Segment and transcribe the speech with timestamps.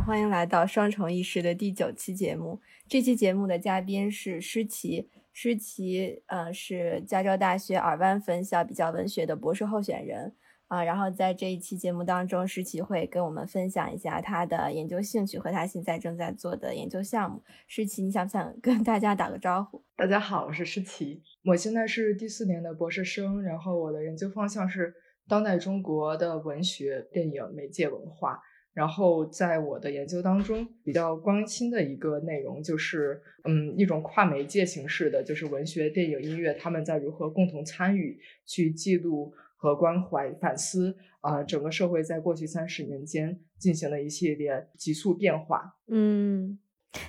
[0.00, 2.60] 欢迎来到双重意识的第九期节目。
[2.88, 10.34] 这期节目的嘉宾是诗琪，诗琪呃是加州大学尔湾分校比较文学的博士候选人
[10.68, 10.82] 啊。
[10.82, 17.42] 然后在这一期节目当中，诗琪会跟我们分享一下他的研究兴趣和他现在正在做的研究项目。
[17.66, 19.82] 诗琪，你想不想跟大家打个招呼？
[19.96, 24.94] 大家好，我是诗琪，我现在是第四年的博士生，然后我的研究方向是
[25.28, 28.40] 当代中国的文学、电影、媒介文化。
[28.74, 45.76] 然后在我的研究当中，比较关心的一个内容就是，嗯，一种跨媒介形式的，就是文学、电影、音乐，他们在如何共同参与去记录和关怀、反思啊，整个社会在过去三十年间进行的一系列急速变化。
[45.88, 46.58] 嗯，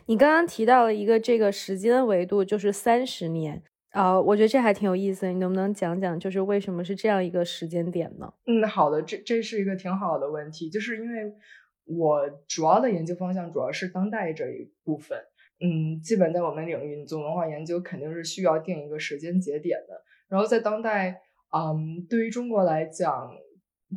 [0.08, 3.64] 你刚刚提到了一个这个时间维度，就是三十年。
[3.94, 8.34] 啊，我觉得这还挺有意思，你能不能讲讲，就是为什么是这样一个时间点呢？
[8.48, 11.32] 嗯，好的，这这是一个挺好的问题，就是因为
[11.86, 15.18] 我主要的研究方向主要是当代这一部分，
[15.62, 21.22] 嗯，基本在我们领域，你做文化研究肯定是需要定一个时间节点的，然后在当代，
[21.56, 23.32] 嗯，对于中国来讲。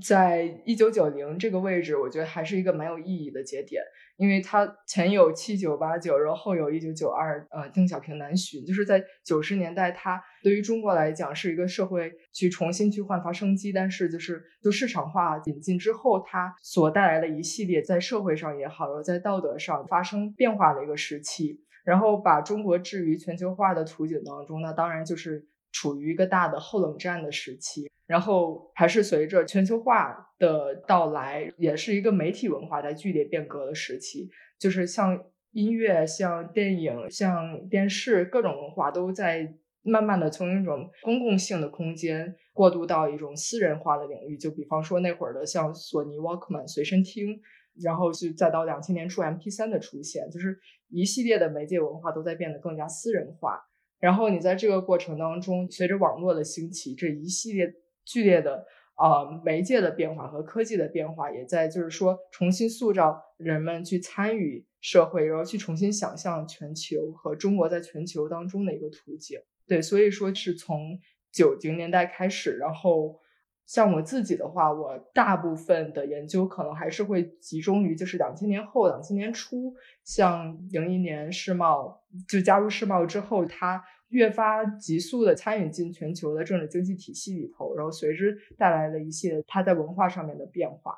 [0.01, 3.83] 在一九九零这个位置，我觉得还是一个蛮有意义的节点，
[4.17, 27.91] 因为它前有七九八九，然后后有一九九二，呃，邓小平南巡，就是在九十年代，它对于中国来讲是一个社会去重新去焕发生机，但是就是就市场化引进之后，它所带来的一系列在社会上也好，然后在道德上发生变化的一个时期，然后把中国置于全球化的图景当中，那当然就是处于一个大的后冷战的时期。
[28.07, 34.31] 然后还是随着全球化的到来，也是一个媒体文化在剧烈变革的时期。
[34.59, 44.39] 就是像音乐、像电影、像电视，各种文化都在慢慢的从一种公共性的空间过渡到一种私人化的领域。
[44.39, 47.41] 就比方说那会儿的像索尼 Walkman 随身听，
[47.83, 50.57] 然后是再到两千年初 MP3 的出现，就是
[50.91, 53.61] 一系列的媒介文化都在变得更加私人化。
[53.99, 57.75] 然后你在这个过程当中，随着网络的兴起，这一系列。
[58.09, 58.65] 剧烈的
[58.97, 69.41] 呃媒介的变化和科技的变化，也在就是说重新塑造人们去参与社会，然后去重新想象全球和中国在全球当中的一个图景。
[69.67, 71.01] 对，所以说是从
[71.33, 73.19] 九零年代开始，然后
[73.67, 83.85] 像我自己的话，我大部分的研究可能还是会集中于就是两千年后、两千年初，像零一年世贸就加入世贸之后，它。
[84.11, 90.97] 越发急速的参与进全球的政治经济体系里头，然后随之带来了一些它在文化上面的变化，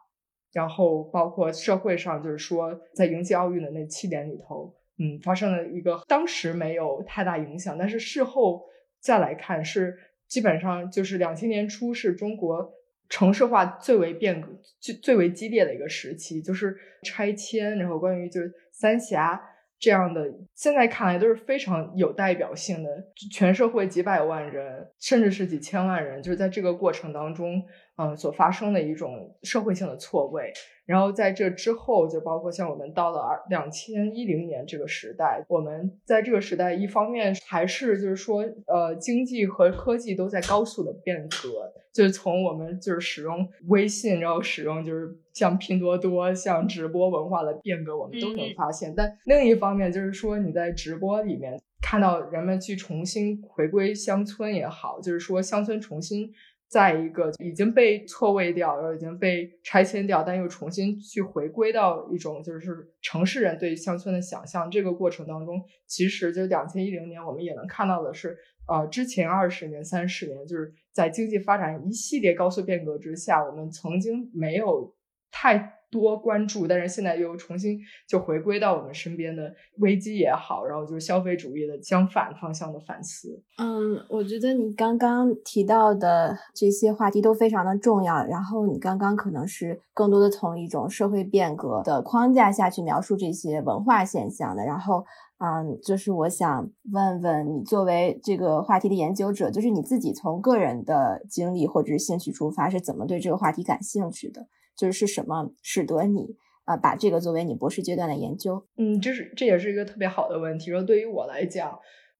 [0.53, 8.63] 然后包括社会上，就是说在迎接奥运的那七年里头，嗯，发生了一个当时没有太大影响，但是事后
[9.01, 9.97] 再来看，是
[10.29, 12.73] 基本上就是两千年初是中国
[13.09, 19.41] 城市化最为变革、最最为激烈的一个时期，就是拆迁，然后关于就是三峡。
[19.81, 22.91] 这样的现在看来都是非常有代表性的，
[23.31, 27.63] 全社会几百万人，甚至是几千万人，就是在这个过程当中，
[27.97, 30.53] 嗯，所发生的一种社会性的错位。
[30.89, 48.95] 然后在这之后，就包括像我们到了二两千一零年这个时代，我们在这个时代，一方面还是就是说，呃，经济和科技都在高速的变革，就是从我们就是使用微信，然后使用就是像拼多多、像直播文化的变革，我们都能发现。
[48.97, 56.33] 但另一方面，就是说你在直播里面看到人们去重新回归乡村也好，就是说乡村重新。
[56.69, 64.71] 再一个已经被错位掉，然后已经被拆迁掉，但又重新去回归到一种就是城市人对乡村的想象。
[64.71, 68.37] 这个过程当中，其实就两千一零年，我们也能看到的是，
[68.69, 74.95] 呃，之前二十年、三十年，就是在经济发展一系列高速变革之下，我们曾经没有
[75.31, 75.78] 太。
[75.91, 77.79] 多关注，但是现在又重新
[78.09, 83.43] 就回归到我们身边的危机也好，然后就是消费主义的相反方向的反思。
[83.57, 88.25] 嗯，我觉得你刚刚提到的这些话题都非常的重要。
[88.27, 94.65] 然后你刚刚可能是更多的从一种社会变革的框架下去描述这些文化现象的。
[94.65, 95.05] 然后，
[95.39, 104.47] 嗯，就是我想问问你，作为这个话题的研究者，就是你自己从个人的经历或者是兴趣出发，是怎么对这个话题感兴趣的？
[104.79, 108.65] 就是是什么使得你啊把这个作为你博士阶段的研究？
[108.77, 110.71] 嗯，这是这也是一个特别好的问题。
[110.71, 111.77] 说对于我来讲，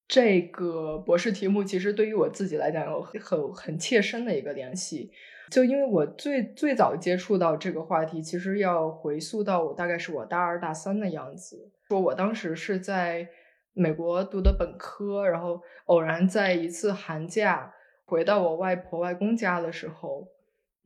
[0.09, 5.09] 这个博士题目其实对于我自己来讲有很很切身的一个联系。
[5.49, 11.71] 就因为我最最早接触到这个话题，其实要回溯到我大概是我大二大三的样子。
[11.87, 13.27] 说我当时是在
[13.73, 17.73] 美国读的本科，然后偶然在一次寒假
[18.05, 20.27] 回到我外婆外公家的时候。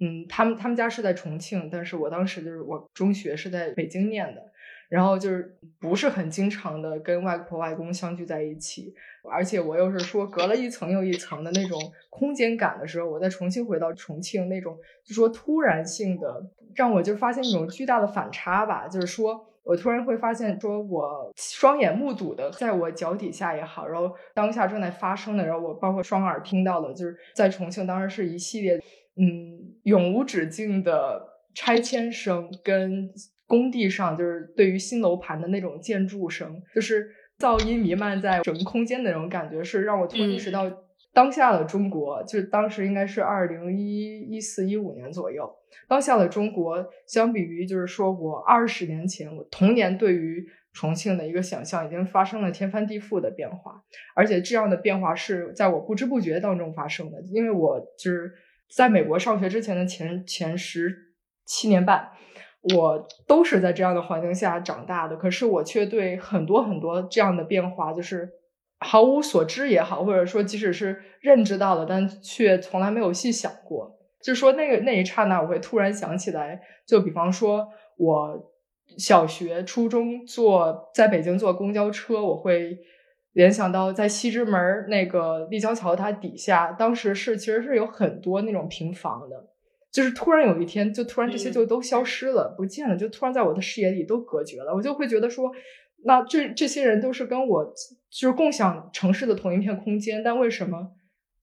[0.03, 4.41] 嗯，他们他们家是在重庆，但是我当时就是我中学是在北京念的，
[4.89, 8.93] 然后就是不是很经常的跟外婆外公相聚在一起，
[9.31, 11.79] 而且我又是说隔了一层又一层的那种
[12.09, 28.77] 空间感的时候，我再重新回到重庆那种，就说突然性的让我就发现一种巨大的反差吧，就是说我突然会发现，说我双眼目睹的在我脚底下也好，然后当下正在发生的，然后我包括双耳听到的，就是在重庆当时是一系列
[29.15, 33.09] 嗯永无止境的拆迁声跟。
[33.45, 40.65] 工地上就是对于新楼盘的那种建筑声，就是噪音弥漫在整个空间的那种感觉，是让我突然意识到
[41.13, 45.53] 当下的中国，就是当时应该是二零一一四一五年左右，
[45.87, 53.83] 当下的中国相比于就是说我二十年前我童年对于重庆的一个想象，已经发生了天翻地覆的变化，
[54.15, 58.33] 而且这样的变化是在我不知不觉当中发生的，因为我就是
[58.75, 61.13] 在美国上学之前的前前十
[61.45, 62.09] 七年半。
[62.73, 68.29] 我都是在这样的环境下长大的，可是我却对很多很多这样的变化就是
[68.79, 73.99] 毫无所知也好，或者说即使是认知到了，但却从来没有细想过。
[74.21, 77.67] 就是说那个那一刹那，我会突然想起来，就比方说
[77.97, 78.53] 我
[78.97, 82.79] 小学、初中坐在北京坐公交车，我会
[83.33, 89.49] 联想到在西直门那个立交桥它底下，当时是其实是有很多那种平房的。
[89.91, 94.73] 就是突然有一天，就突然这些就都消失了，不见了，就突然在我的视野里都隔绝了。
[94.73, 95.51] 我就会觉得说，
[96.05, 97.63] 那这这些人都是跟我
[98.09, 100.89] 就是共享城市的同一片空间，但为什么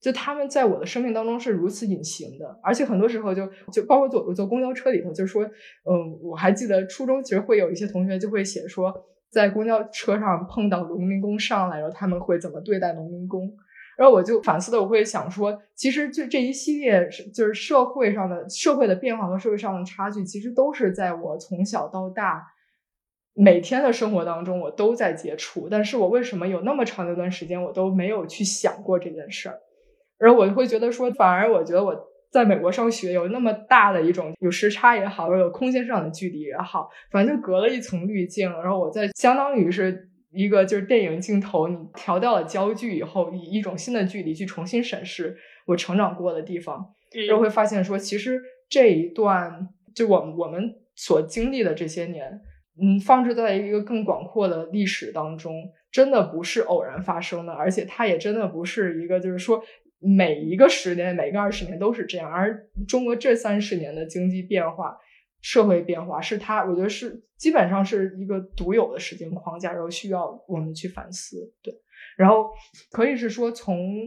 [0.01, 2.59] 就他们在我的生命当中是如此隐形的？
[2.61, 8.93] 而且很多时候就就包括坐坐公交车里头，就是说，嗯，我还记得初中其实会有一些同学就会写说，
[9.31, 13.51] 在公交车上碰到农民工上来，然后他们会怎么对待农民工。
[13.97, 22.47] 然后我就反思的，我会想说，其实就这一系列就是社会上的社会的变化和社会上的差距，其实都是在我从小到大
[23.33, 25.67] 每天的生活当中，我都在接触。
[25.69, 29.59] 但是我为什么有那么长的一段时间，我都没有去想过这件事儿？
[30.17, 38.49] 然后我就会觉得说，反而我觉得我在美国上学有那么大的一种有时差也好，有空间上的距离也好，反正就隔了一层滤镜。
[38.61, 40.07] 然后我在相当于是。
[40.33, 45.35] 一个就是电影镜头，你调掉了焦距以后，以一种新的距离去重新审视
[45.65, 46.93] 我成长过的地方，
[47.27, 52.39] 然后会发现说，其实这一段就我我们所经历的这些年，
[52.81, 55.53] 嗯，放置在一个更广阔的历史当中，
[55.91, 59.61] 真的不是偶然发生的，而且它也真的不是一个就是说
[60.01, 64.97] 每一个十年、每个二十年都是这样，而中国这三十年的经济变化。
[65.43, 71.51] 社会变化是它，我觉得是基本上是一个独有的时间框架，然后需要我们去反思。
[71.63, 71.73] 对，
[72.15, 72.51] 然后
[72.91, 74.03] 可以是说从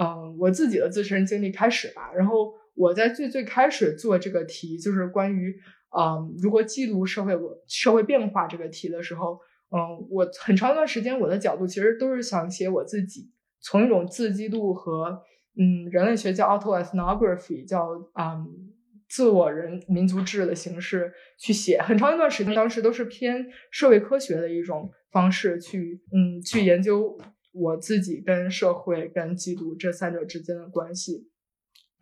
[0.00, 2.10] 嗯我自己的自身经历开始吧。
[2.16, 5.54] 然后我在最最开始做这个题，就是关于
[5.94, 9.38] 嗯如何记录社会我社会变化这个题的时候，
[9.70, 13.30] 嗯，我很长一段时间我的角度其实都是想写我自己，
[13.60, 15.20] 从一种自记度和
[15.58, 18.74] 嗯人类学叫 autoethnography，叫嗯。
[19.10, 27.18] 自我人民族志的形式去写，很长一段时间，当时都是偏社会科学的一种方式去，嗯，去研究
[27.52, 31.26] 我自己跟社会跟基督这三者之间的关系。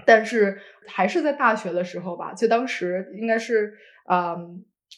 [0.04, 0.58] 但是
[0.88, 3.72] 还是在大学的时候吧，就当时应该是
[4.06, 4.36] 啊，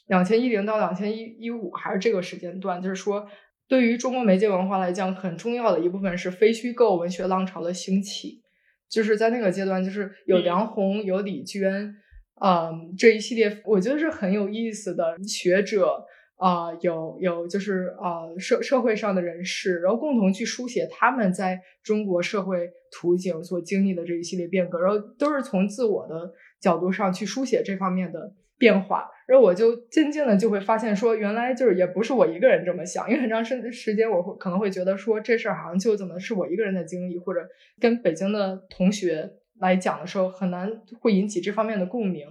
[0.06, 3.28] 两千一零到两千一一五，还是这个时间段，就是说，
[3.68, 8.42] 对于中国媒介文化来讲，很重要的一部分是非虚构文学浪潮的兴起。
[8.90, 11.94] 就是在那个阶段，就是有梁红、有李娟，
[12.40, 28.32] 嗯，这一系列我觉得是很有意思的学者啊，有有就是啊社社会上的人士，然后共同去书写他们在中国社会图景所经历的这一系列变革，然后都是从自我的角度上去书写这方面的。
[28.58, 37.40] 变化，然后我就渐渐的就会发现，说原来就是也不是我一个人这么想，因为很长时时间我会可能会觉得说这事儿好像就怎么是我一个人的经历，或者
[37.80, 42.26] 跟北京的同学来讲的时候，很难会引起这方面的共鸣。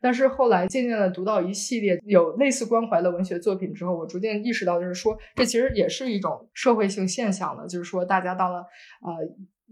[0.00, 9.12] 但是后来渐渐的读到一系列有类似关怀的文学作品之后，我逐渐意识到，就是说这其实也是一种社会性现象了，就是说大家到了呃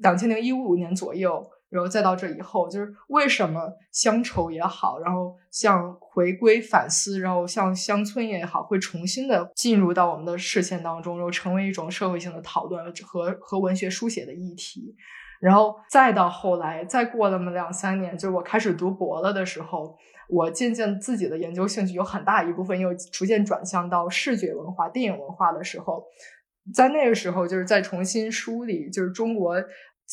[0.02, 1.42] 两千零一五年左右。
[1.72, 14.94] 然后再到这以后，就是为什么乡愁也好，然后像回归反思，然后像乡村也好，会重新的进入到我们的视线当中，然后成为一种社会性的讨论和和文学书写的议题。
[15.40, 19.96] 然后再到后来，再过那么两三年，就是我开始读博了的时候，
[20.28, 26.04] 我渐渐自己的研究兴趣有很大一部分又逐渐转向到视觉文化、电影文化的时候，
[26.74, 29.56] 在那个时候，就是在重新梳理，就是中国。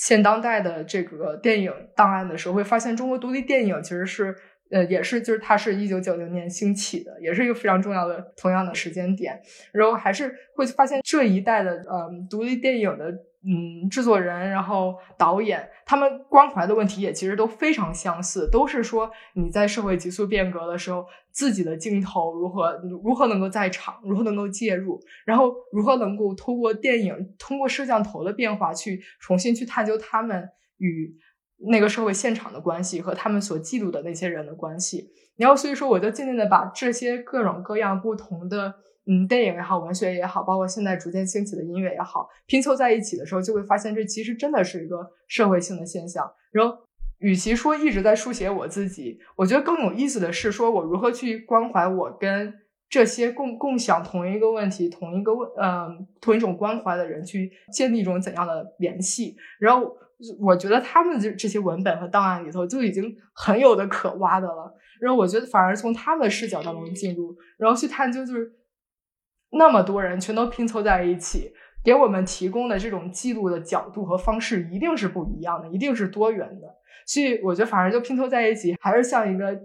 [0.01, 4.34] 现当代的这个电影档案的时候，会发现中国独立电影其实是
[4.72, 9.42] 呃，也是，就是它是一九九零年兴起的，也是一个非常重要的同样的时间点。
[9.72, 13.10] 然后还是会发现这一代的呃独立电影的
[13.44, 30.48] 嗯制作人，然后导演，他们关怀的问题也其实都非常相似，都是说你在社会急速变革的时候，自己的镜头如何如何能够在场，如何能够介入，然后如何能够通过电影，通过摄像头的变化去重新去探究他们
[30.78, 31.18] 与。
[31.68, 38.74] 那个社会现场的关系和他们所记录的那些人的关系，然后所以说我就渐渐的把这些各种各样不同的
[39.06, 46.32] 嗯电影也好，文学也好，包括现在逐渐兴起的音乐也好，拼凑在一起的时候，就会发现这其实真的是一个社会性的现象。
[46.51, 46.78] 然后，
[47.18, 52.54] 与其说一直在书写我自己，我觉得更有意思的是说我如何去关怀我跟
[52.89, 55.89] 这些共共享同一个问题、同一个问呃
[56.22, 59.98] 同一种关怀的人去建立一种怎样的联系，然后。
[60.38, 68.52] 我觉得他们这这些文本和档案里头就已经很有的可挖的了，然后我觉得反而从他们的视角当中进入，然后去探究，就是
[69.52, 71.54] 那么多人全都拼凑在一起，
[71.86, 76.68] 给我们提供的这种记录的角度和方式一定是不一样的，一定是多元的。
[77.08, 79.58] 所以我觉得反而就拼凑在一起，还是像一个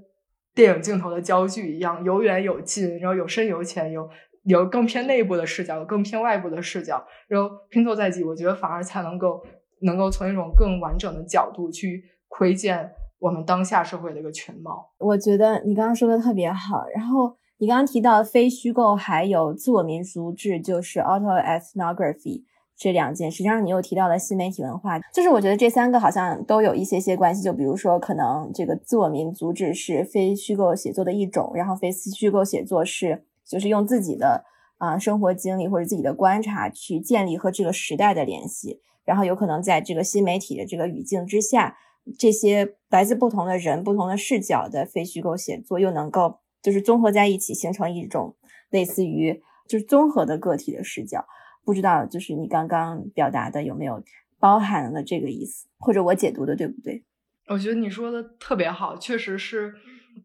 [0.54, 4.08] 电影镜头的焦距一样，有远有近，然后有深有浅，有
[4.44, 9.44] 有更偏内部的视角，有更偏外部的视角，然后拼凑在一起，我觉得反而才能够。
[9.84, 14.90] 能够从一种更完整的角度去窥见我们当下社会的一个全貌。
[14.98, 16.84] 我觉得你刚刚说的特别好。
[16.94, 22.42] 然后你刚刚提到非虚构，还有自我民族志，就是 autoethnography
[22.76, 23.30] 这两件。
[23.30, 27.42] 实际上，你又提到了新媒体文化，就是我觉得这三个好像都有一些些关系。
[27.42, 34.44] 就比如说，可能这个自我民族志是非虚构写作的一种，然后非虚构写作是就是用自己的
[34.78, 38.80] 啊生活经历或者自己的观察去建立和这个时代的联系。
[39.04, 41.76] 然后有可能在这个新媒体的这个语境之下，
[42.18, 48.36] 这些来自不同的人、不同的视角的非虚构写作，又能够就是综合在一起，形成一种
[48.70, 51.26] 类似于就是综合的个体的视角。
[51.64, 54.02] 不知道就是你刚刚表达的有没有
[54.38, 57.02] 包含了这个意思，或者我解读的对不对？
[57.48, 59.74] 我觉得你说的特别好，确实是，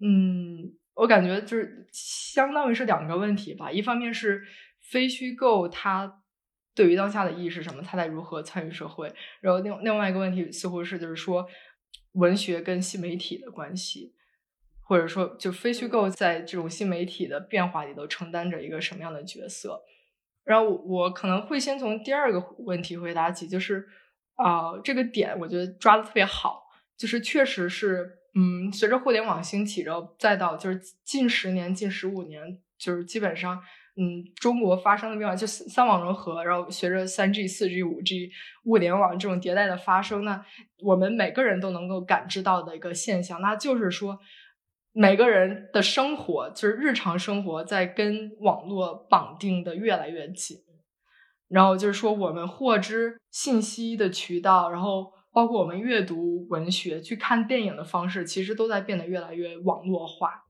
[0.02, 3.72] 嗯，我感觉就是相当于是两个问题吧。
[3.72, 4.42] 一方面是
[4.82, 6.22] 非虚构它。
[6.80, 7.84] 对于当下的意义是什么？
[7.84, 9.14] 他在如何参与社会？
[9.42, 11.46] 然后另另外一个问题似乎是，就是说
[12.14, 14.14] 文学跟新媒体的关系，
[14.84, 19.82] 或者说就非虚构在这种新媒体的变化里头承担着一个什么样的角色？
[20.46, 23.86] 然后我可能会先从第二个问题回答起，就是
[24.36, 26.64] 啊，这个点我觉得抓的特别好，
[26.98, 33.62] 就是确实是，嗯，随着互联网兴起，然后再到就是近十年、近十五年，就是基本上。
[34.02, 38.32] 嗯，中国发生的变化就三网融合，然后随着三 G、四 G、五 G
[38.64, 40.42] 物联网这种迭代的发生，那
[40.82, 44.18] 我们每个人都能够感知到的一个现象，那就是说，
[44.94, 50.60] 每个人的生活就是日常生活在跟网络绑定的越来越紧，
[51.50, 60.46] 然后就是说，我们获知信息的渠道，然后包括我们阅读文学、去看电影的方式，其实都在变得越来越网络化，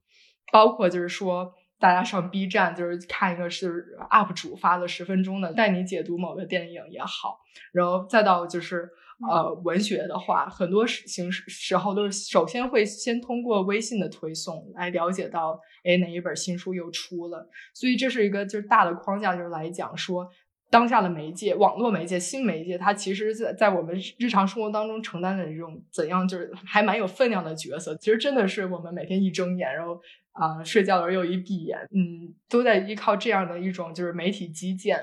[0.51, 1.55] 包括就是说。
[1.79, 7.39] 大家上 B 站就是看一个是 UP 主发的十分钟的带你解读某个电影也好，
[7.71, 8.89] 然后再到就是
[9.29, 20.29] 呃文学的话，很多形式时候都是首先会先通过微信的推送来了解到，哎哪一本新书又出了，所以这是一个就是大的框架，就是来讲说
[20.69, 29.99] 当下的媒介，网络媒介、新媒介，它其实在在我们日常生活当中承担的这种怎样就是还蛮有分量的角色，其实真的是我们每天一睁眼，然后。
[30.31, 34.97] 啊，睡觉的时候又一闭眼，嗯，都在依靠这样的一种就是媒体基建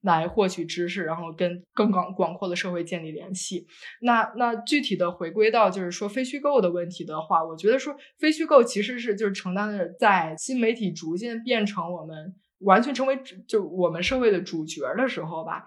[0.00, 3.68] 来获取知识，然后跟更广广阔的社会建立联系。
[4.00, 12.34] 那那具体的回归到就是说非虚构的问题的话，我觉得说非虚构其实是就是承担的在新媒体逐渐变成我们。
[12.60, 15.64] 完全成为就我们社会的主角的时候吧，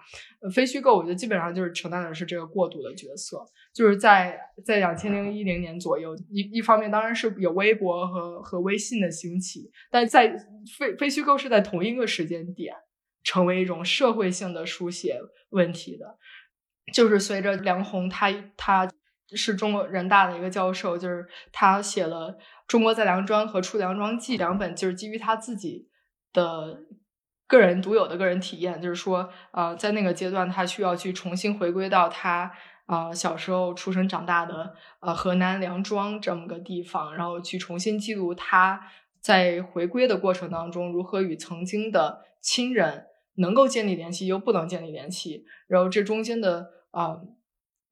[0.54, 3.44] 非虚构，我觉得基本上就是承担的是这个过渡的角色。
[3.72, 10.36] 就是在在两千零一零年左右，一一方面当然是有微博和和微信的兴起，但在
[10.78, 12.72] 非非虚构是在同一个时间点
[13.24, 15.18] 成为一种社会性的书写
[15.50, 16.16] 问题的。
[16.92, 18.88] 就是随着梁鸿，他他
[19.34, 22.32] 是中国人大的一个教授，就是他写了
[22.68, 25.88] 《中国在梁庄》和《出梁庄记》两本，就是基于他自己。
[26.34, 26.80] 的
[27.46, 32.52] 个人独有的个人体验，就是说，呃，在那个阶段，他需要去重新回归到他
[32.84, 38.82] 啊小时候出生长大的呃河南梁庄这么个地方，然后去重新记录他
[39.20, 47.20] 在回归的过程当中如何与曾经的亲人能够建立联系，又不能建立联系，然后这中间的啊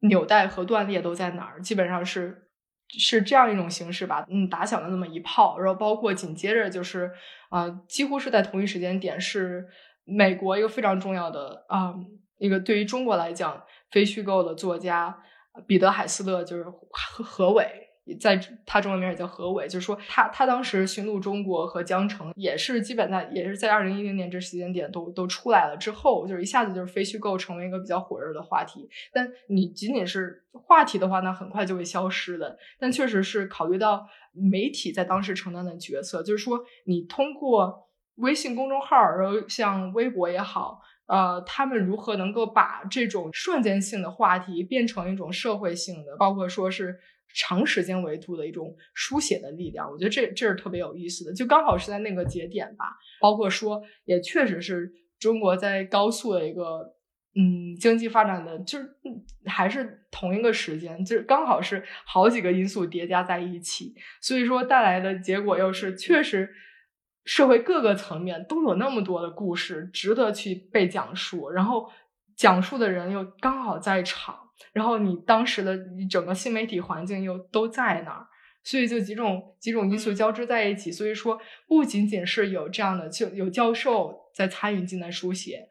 [0.00, 1.61] 纽带和断裂都在哪儿？
[1.61, 2.49] 基本上是
[2.99, 7.11] 是这样一种形式吧，嗯，打响了那么一炮，然后包括紧接着就是
[7.49, 9.66] 啊，几乎是在同一时间点，是
[10.04, 11.94] 美国一个非常重要的啊，
[12.38, 15.22] 一个对于中国来讲非虚构的作家
[15.66, 17.91] 彼得海斯勒，就是何何伟。
[18.21, 28.88] 在他中文名也叫何伟，就是说他他当时寻路中国和江城也是基本在也是在二零一零年这时间点都都出来了之后，就是一下子就是非虚构成为一个比较火热的话题。
[29.12, 32.59] 但你仅仅是话题的话，那很快就会消失的。
[32.76, 46.99] 但确实是考虑到媒体在当时承担的角色，就是说你通过微信公众号，然后像微博也好，呃，他们如何能够把这种瞬间性的话题变成一种社会性的，包括说是。
[47.34, 52.86] 长时间维度的一种书写的力量，我觉得这这是特别有意思的，就刚好是在那个节点吧。
[53.20, 56.94] 包括说，也确实是中国在高速的一个
[57.34, 58.88] 嗯经济发展的，就是
[59.46, 66.50] 还是同一个时间，就是刚好是好几个因素叠加在一起，所以说带来的结果又是确实
[67.24, 71.88] 社会各个层面都有那么多的故事值得去被讲述，然后
[72.36, 74.38] 讲述的人又刚好在场。
[74.73, 75.78] 然后你当时的
[76.11, 78.26] 整个新媒体环境又都在那儿，
[78.64, 80.90] 所以就几种几种因素交织在一起。
[80.90, 85.69] 所以说，不仅仅是有这样的就有教授在参与进来书写，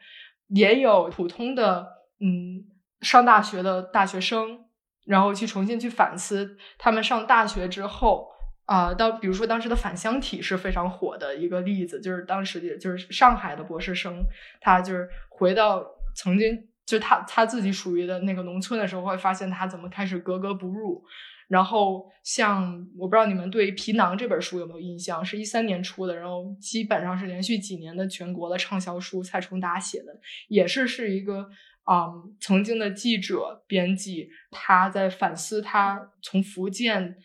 [0.50, 1.88] 也有普通的
[2.20, 2.66] 嗯
[3.02, 4.66] 上大学的大学生，
[5.06, 8.30] 然后去重新去反思他们上大学之后
[8.66, 14.24] 啊，当比如说当时的返乡体是非常火的一个例子，就是当时就是上海的博士生，
[14.60, 15.84] 他就是回到
[16.16, 16.68] 曾经。
[16.92, 21.02] 就他他自己属于的那个农村的时候，会发现他怎么开始格格不入。
[21.48, 25.24] 然后像我不知道你们对《皮囊》这本书有没有印象？
[25.24, 29.24] 是一三年出的，然后基本上是连续几年的全国的畅销书。
[29.24, 30.20] 蔡崇达写的，
[30.50, 31.50] 也是是一个
[31.86, 32.08] 啊
[32.42, 37.16] 曾经的记者编辑，他在反思他从福建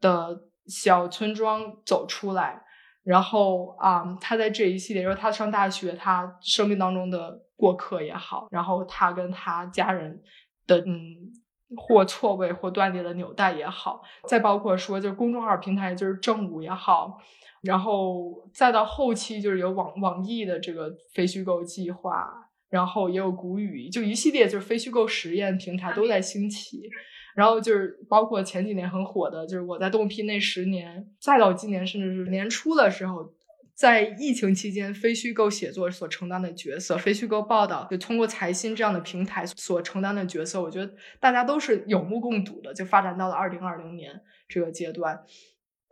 [0.00, 2.60] 的小村庄走出来。
[3.04, 10.22] 然后啊，他在这一系列，就是他上大学，他生命当中的过客也好，然后他跟他家人
[10.66, 11.32] 的嗯
[11.76, 17.18] 或错位或断裂的纽带也好，再包括说就是公众号平台就是正午也好，
[17.62, 22.28] 然后再到后期就是有网网易的这个非虚构计划，
[22.70, 26.88] 然后也有谷雨，就一系列就是非虚构实验平台都在兴起。
[27.34, 33.32] 然后就是包括前几年很火的，就是我在动批那十年，再到今年甚至是年初的时候，
[33.74, 42.74] 在疫情期间，非虚构写作所承担的角色，非虚构报道就通过财新这样的平台所承担的角色，我觉得大家都是有目共睹的。
[42.74, 45.24] 就发展到了二零二零年这个阶段，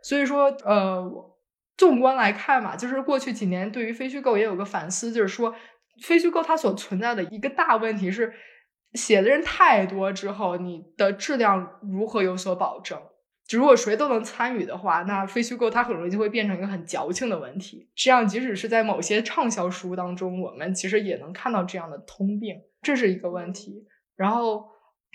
[0.03, 1.35] 所以说，呃，
[1.75, 5.55] 纵观来看嘛，就是过去几年对于非虚构也有个反思，就是说，
[6.03, 8.31] 非虚构它所存在的一个大问题是。
[8.93, 13.01] 写的人太多之后，你的质量如何有所保证？
[13.47, 17.89] 就如果谁都能参与的话，那非虚构它很容易就会变成一个很矫情的问题。
[17.93, 23.85] 这样，即使是在某些畅销书当中，我们其实也能看到这样的通病，这是一个问题。
[24.15, 24.65] 然后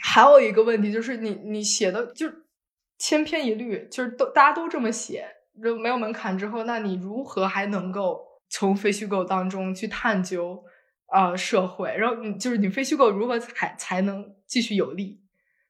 [0.03, 2.31] 还有一个问题就是，你你写的就
[2.99, 5.27] 千篇一律，就是都大家都这么写，
[5.63, 10.63] 就没有门槛之后，那你如何还能够从非虚构当中去探究？
[11.09, 15.21] 呃，社会，然后你就是你非虚构如何才才能继续有利，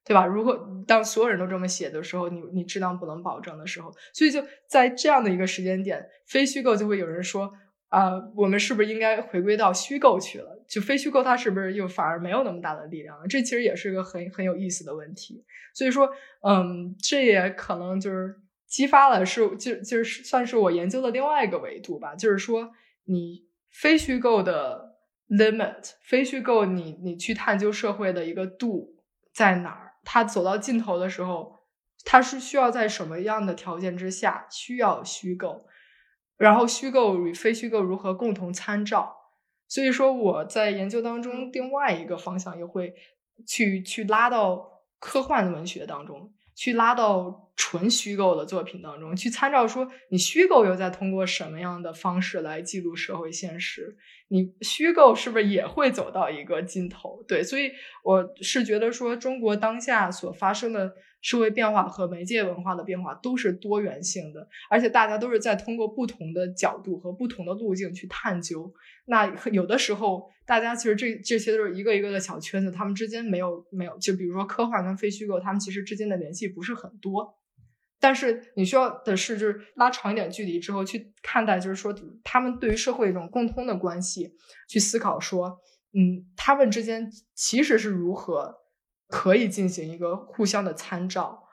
[0.03, 0.25] 对吧？
[0.25, 7.53] 如果当所有人都这么写的时候，你你质量不能保证的时候，所以就在这样的一个时间点，非虚构就会有人说
[7.89, 10.65] 啊，我们是不是应该回归到虚构去了？
[10.67, 13.27] 就非虚构它是不是又反而没有那么大的力量了？
[13.27, 15.45] 这其实也是一个很很有意思的问题。
[15.75, 16.09] 所以说，
[16.41, 22.71] 嗯，这也可能就是激发了是就就是算是我研究的另外一个维度吧，就是说
[23.05, 24.86] 你非虚构的。
[25.29, 28.95] Limit 非虚构，你你去探究社会的一个度
[29.33, 29.93] 在哪儿？
[30.03, 31.59] 它走到尽头的时候，
[32.05, 35.65] 它是需要在什么样的条件之下需要虚构？
[36.37, 39.15] 然后虚构与非虚构如何共同参照？
[39.67, 42.93] 所以说我在研究当中，另外一个方向也会
[43.45, 46.33] 去去拉到科幻文学当中。
[46.57, 53.95] 去拉到纯虚构的作品当中去参照，说你虚构又在通过什么样的方式来记录社会现实？
[54.29, 57.23] 你虚构是不是也会走到一个尽头？
[57.27, 57.71] 对，所以
[58.03, 68.71] 我是觉得说，中国当下所发生的社会变化和媒介文化的变化都是多元性的，而且大家都是在通过不同的角度和不同的路径去探究。
[69.05, 77.35] 那有的时候，大家其实这这些都是一个一个的小圈子，他们之间没有没有，就比如说科幻跟非虚构，他们其实之间的联系不是很多。
[77.99, 84.33] 但是你需要的是，就是拉长一点距离之后去看待，就是说他们对于社会一种共通的关系，
[84.69, 85.57] 去思考说，
[85.93, 88.53] 嗯，他们之间其实是如何
[89.07, 91.43] 可以进行一个互相的参照。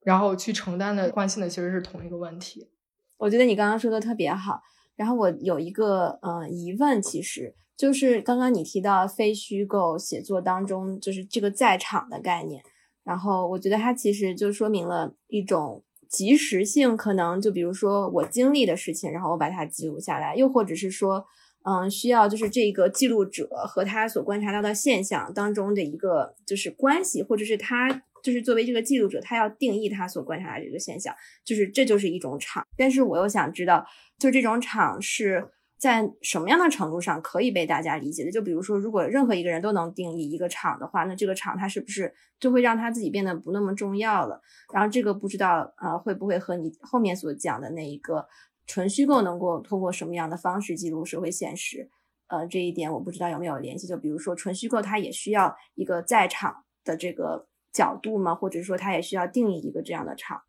[0.00, 2.70] 然后去承担的关心的其实是同一个问题。
[3.18, 4.60] 我觉得你刚刚说的特别好。
[4.96, 12.62] 然后我有一个呃疑问，其实就是刚刚你提到非虚构写作当中，就是这个在场的概念。
[13.04, 21.26] 然后我觉得它其实就说明了一种及时性，可能就比如说我经历的事情，然后我把它记录下来，又或者是说，
[21.64, 28.02] 嗯，需要就是这个记录者和他所观察到的现象当中的一个就是关系，或者是他。
[28.20, 32.66] 就是作为这个记录者，他要定义他所观察的这个现象，就是这就是一种场。
[32.76, 33.86] 但是我又想知道，
[34.18, 38.32] 就这种场是在什么样的程度上可以被大家理解的？
[38.32, 44.42] 就比如说，如果任何一个人都能定义一个场的话，那这个场它是不是就会让他自己变得不那么重要了？
[44.74, 48.26] 然后这个不知道呃会不会和你后面所讲的那一个
[48.68, 51.90] 纯虚构能够通过什么样的方式记录社会现实？
[52.28, 53.88] 呃，这一点我不知道有没有联系。
[53.88, 57.48] 就比如说纯虚构，它也需要一个在场的这个。
[57.70, 58.34] 角度吗？
[58.34, 60.40] 或者说它也需要定义一个这样的场，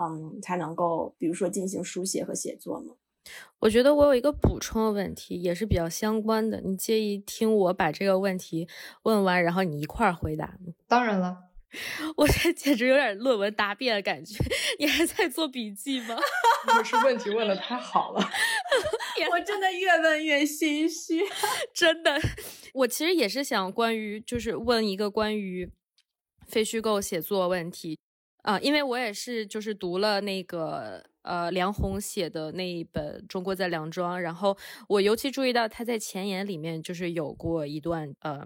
[0.00, 2.94] 嗯，才能够，比如说进行书写和写作吗？
[3.58, 6.60] 我觉得我有一个补充的问题，也是比较相关的。
[6.62, 8.68] 你介意听我把这个问题
[9.02, 10.72] 问完，然后你一块儿回答吗？
[10.86, 11.36] 当然了，
[12.16, 14.42] 我这简直有点论文答辩的感觉。
[14.78, 16.16] 你还在做笔记吗？
[16.66, 18.20] 不是问题问的太好了，
[19.32, 21.22] 我真的越问越心虚。
[21.74, 22.20] 真的，
[22.74, 25.70] 我其实也是想关于，就是问一个关于。
[26.46, 27.98] 非虚构写作问题，
[28.40, 34.56] 啊，因为我也是就是读了那个呃梁鸿写的那一本《中国在梁庄》，然后
[34.88, 38.42] 我尤其注意到他在前言里面就是有过一段呃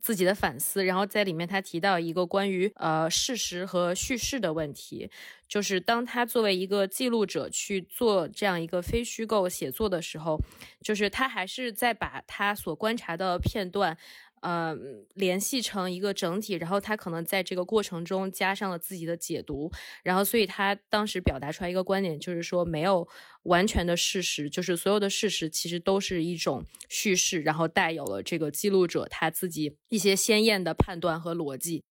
[0.00, 5.10] 自己的反思，然后在里面他提到一个关于呃事实和叙事的问题，
[5.48, 10.38] 就是当他作为一个记录者去做这样一个非虚构写作的时候，
[10.80, 13.96] 就是他还是在把他所观察的片段。
[14.42, 14.76] 呃，
[15.14, 19.70] 联系成一个整体，然后他可能在这个过程中加上了自己的解读，
[20.02, 23.06] 然后所以他当时表达出来一个观点，就是说没有
[23.44, 31.82] 完全的事实，就是所有的事实其实都是一种叙事，然后带有了这个记录者他自己一些鲜艳的判断和逻辑。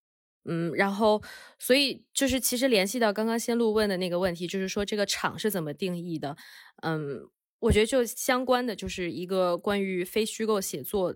[0.50, 1.22] 嗯，然后
[1.60, 6.38] 所以就是其实联系到刚刚先路问的那个问题，就是说这个场是怎么定义的？
[6.84, 7.28] 嗯，
[7.60, 11.16] 我觉得就相关的就是一个关于非虚构写作。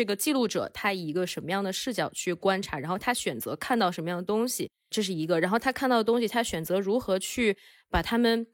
[0.00, 5.38] 这个记录者他以一个什么样的视角去观察，然后他选择看到什么样的东西，这是一个。
[5.38, 7.54] 然后他看到的东西，他选择如何去
[7.90, 8.46] 把他们。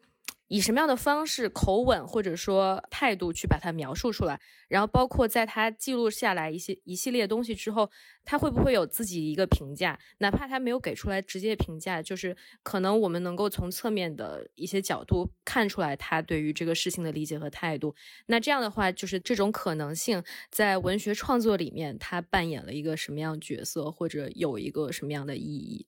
[0.49, 7.91] 以什么样的方式、口吻或者说态度去把它描述出来，然后包括在他记录下来一些一系列东西之后，
[8.25, 9.99] 他会不会有自己一个评价？
[10.19, 17.95] 哪怕他没有给出来直接评价，就是可能我们能够从侧面的一些角度看出来他对于这个事情的理解和态度。
[18.27, 25.87] 那这样的话，就是这种可能性在文学创作里面，他扮演了一个什么样角色，或者有一个什么样的意义？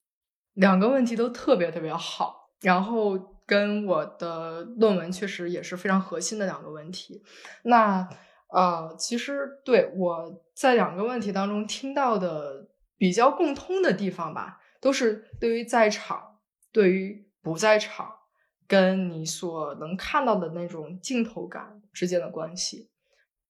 [0.55, 3.37] 两个问题都特别特别好，然后。
[3.49, 7.23] 跟我的论文确实也是非常核心的两个问题。
[7.63, 8.07] 那
[8.53, 12.69] 呃，其实对我在两个问题当中听到的
[12.99, 16.41] 比较共通的地方吧，都是对于在场、
[16.71, 18.13] 对于不在场，
[18.67, 22.91] 跟你所能看到的那种镜头感之间的关系。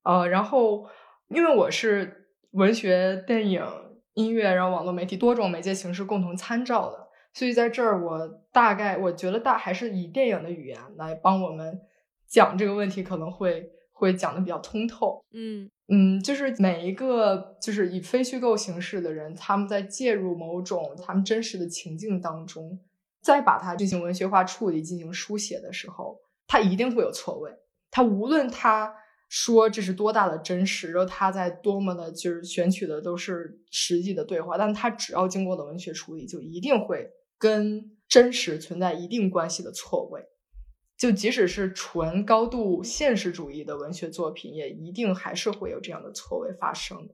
[0.05, 0.89] 呃，然后
[1.27, 3.67] 因为我是文学、电影、
[4.15, 7.08] 音乐，然后网络媒体多种媒介形式共同参照的。
[7.39, 11.81] 所以在这儿，我大概我觉得大还是以电影的语言来帮我们
[12.27, 15.25] 讲这个问题，可能会会讲的比较通透。
[15.33, 22.77] 嗯嗯，就是每一个就是以非虚构形式的人，他们在介入某种他们真实的情境当中，
[23.23, 27.53] 再把它进行文学化处理、进行书写的时候，他一定会有错位。
[27.89, 28.93] 他无论他
[29.29, 37.09] 说这是多大的真实，然后他在多么的就是选取的都是实际的对话，但他只要经过了文学处理，就一定会。
[37.39, 40.23] 跟真实存在一定关系的错位，
[40.99, 47.09] 就即使是纯高度现实主义的文学作品，也一定还是会有这样的错位发生。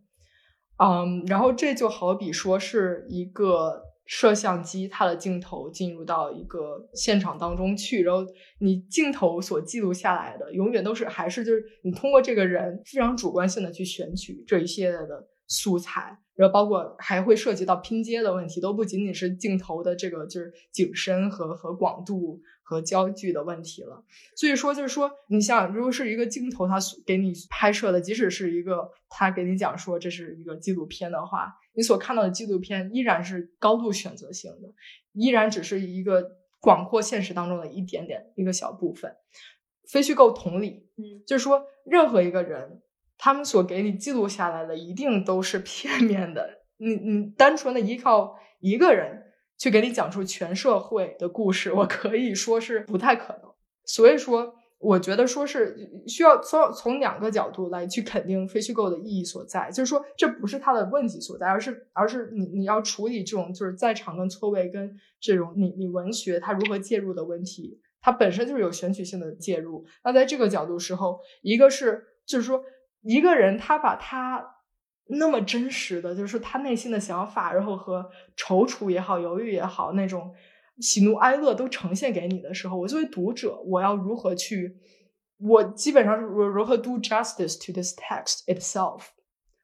[0.79, 8.25] 嗯，然后这就好比说是一个摄像机，它的镜头进入到一个现场当中去，然后
[8.61, 16.19] 你镜头所记录下来的，永远都是还是就是你通过这个人非常主观性的去选取这一系列的素材。
[16.35, 24.05] 然后包括还会涉及到拼接的问题，都不仅仅是镜头的这个就是景深和和广度和焦距的问题了。
[24.37, 34.75] 所以说就是说，你像如果是一个镜头，它给你拍摄的，即使是一个他给你讲说这是一个纪录片的话，你所看到的纪录片依然是高度选择性的，
[35.13, 39.15] 依然只是一个广阔现实当中的一点点一个小部分。
[39.89, 42.81] 非虚构同理，嗯，就是说任何一个人。
[43.19, 46.49] 他们所给你记录下来的一定都是片面的。
[46.77, 49.23] 你你单纯的依靠一个人
[49.59, 53.53] 去给你讲述全社会的故事，我可以说是不太可能。
[53.85, 54.55] 所以说。
[54.81, 55.75] 我觉得说是
[56.07, 69.87] 需要从从两个角度来去肯定非虚构的意义所在，就是说这不是它的问题所在，而是而是你你要处理这种就是在场跟错位跟这种你你文学它如何介入的问题，它本身就是有选取性的介入。
[70.05, 72.63] 那在这个角度时候，一个是就是说
[73.05, 74.45] 一个人他把他
[75.07, 80.35] 那么真实的，就是他内心的想法，然后和踌躇也好，犹豫也好那种。
[80.81, 84.77] 喜怒哀乐都呈现给你的时候，我作为读者，我要如何去？
[85.39, 89.03] 我基本上是如如何 do justice to this text itself？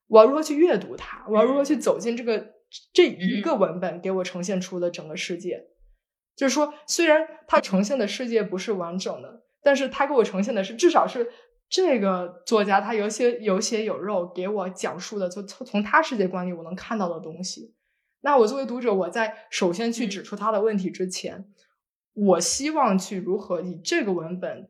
[0.07, 1.25] 我要如何去阅读它？
[1.29, 2.55] 我要如何去走进这个
[2.93, 5.61] 这一个文本给我呈现出的整个世界？
[6.37, 11.29] 就是说，虽然它呈现的世界不是完整的，但是它给我呈现的是至少是
[11.71, 17.77] 这个作家他有些有血有肉给我讲述的就，从从他世界观里我能看到的东西。
[18.23, 21.47] 那我作为读者，我在首先去指出他的问题之前，
[22.13, 24.69] 我希望去如何以这个文本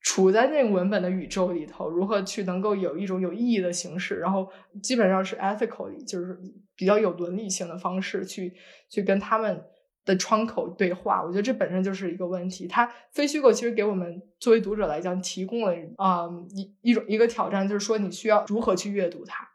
[0.00, 4.50] 处在那个文本的宇宙里头，如何去能够有一种有意义的形式，然后
[4.82, 6.40] 基本上是 ethically，就是
[6.74, 8.54] 比较有伦理性的方式去
[8.88, 9.62] 去跟他们
[10.08, 11.22] 的窗口对话。
[11.22, 12.66] 我觉得这本身就是一个问题。
[12.66, 19.48] 它非虚构其实给我们作为读者来讲提供了啊一一种一个挑战，就是说你需要如何去阅读它，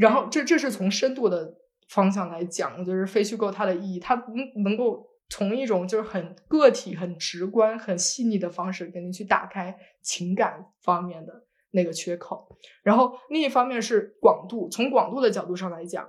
[0.00, 1.58] 然后这这是从深度的。
[1.88, 12.48] 方向来讲，就是非虚构它的意义，它能能够从一种就是很个体、很直观、很细腻的方式给你去打开情感方面的那个缺口。
[12.82, 16.08] 然后另一方面是广度，从广度的角度上来讲，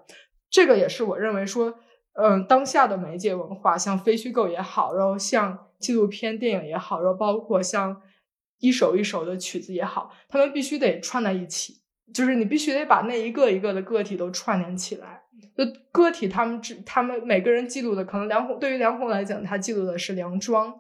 [0.50, 1.78] 这个也是我认为说，
[2.14, 8.02] 嗯，当下的媒介文化，像非虚构也好，然后像纪录片电影也好，然后包括像
[8.60, 11.82] 一首一首的曲子也好，他们必须得串在一起，
[12.14, 15.24] 就是你必须得把那一个一个的个体都串联起来。
[15.56, 20.74] 就个体，他们只他们每个人记录的，可能梁红对于梁红来讲，他记录的是梁庄，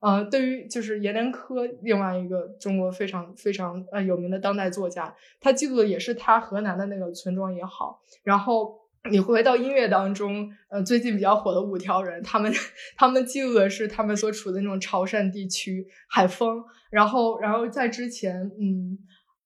[0.00, 8.00] 呃，对于就是阎连科，另外一个中国非常非常呃有名的当代作家，他记录的也是他河南的那个村庄也好。
[8.24, 12.52] 然后你回到音乐当中，呃，最近比较火的五条人，他们
[12.96, 16.62] 他们记录的是他们所处的那种潮汕地区海风。
[16.90, 18.98] 然后，然后在之前，嗯，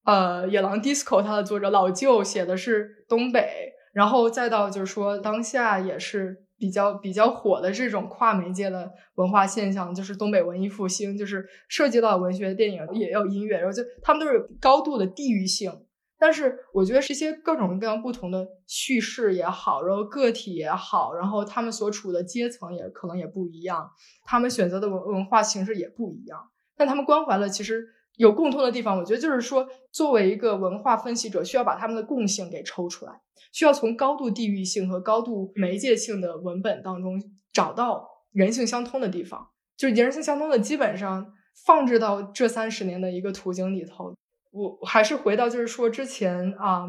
[0.05, 3.73] 呃，野狼 disco，他的作者老舅写的是东北。
[3.93, 15.73] 然后再到就是说，当下也是比较比较火的这种跨媒介的文化现象，就是东北文艺复兴，就是涉及到文学、电影也有音乐，然后就他们都是高度的地域性。
[16.21, 23.91] 但是我觉得这些各种各样不同的叙事也好，然后个体也好，然后他们所处的阶层也可能也不一样，
[24.27, 28.99] 他们选择的文文化形式也不一样，但他们关怀了其实有共通的地方。
[28.99, 33.23] 我觉得就是说，作为一个文化分析者，需要把他们的共性给抽出来。
[33.51, 37.19] 需要从高度地域性和高度媒介性的文本当中
[37.51, 41.33] 找到人性相通的地方，就是人性相通的，基本上
[41.65, 44.15] 放置到这三十年的一个途径里头。
[44.51, 46.87] 我还是回到就是说之前啊，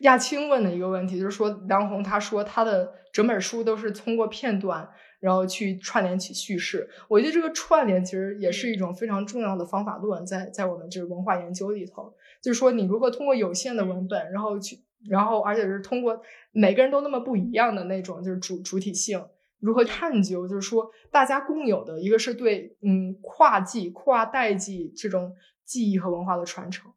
[0.00, 4.88] 亚青问的一个问题，就是说梁红他说他的整本书都是通过片段，
[5.20, 6.88] 然后去串联起叙事。
[7.08, 14.78] 我觉得这个串联其实也是一种非常重要的方法论，在在我们这个文化研究里头，就是说你如何通过有限的文本，然后去。
[15.08, 16.20] 然后，而且是通过
[16.52, 19.24] 每个人都那么不一样的那种，就是主主体性
[19.58, 25.34] 如何探究，就是说大家共有的一个是对嗯跨季、跨代际这种
[25.70, 26.90] 记忆和文化的传承。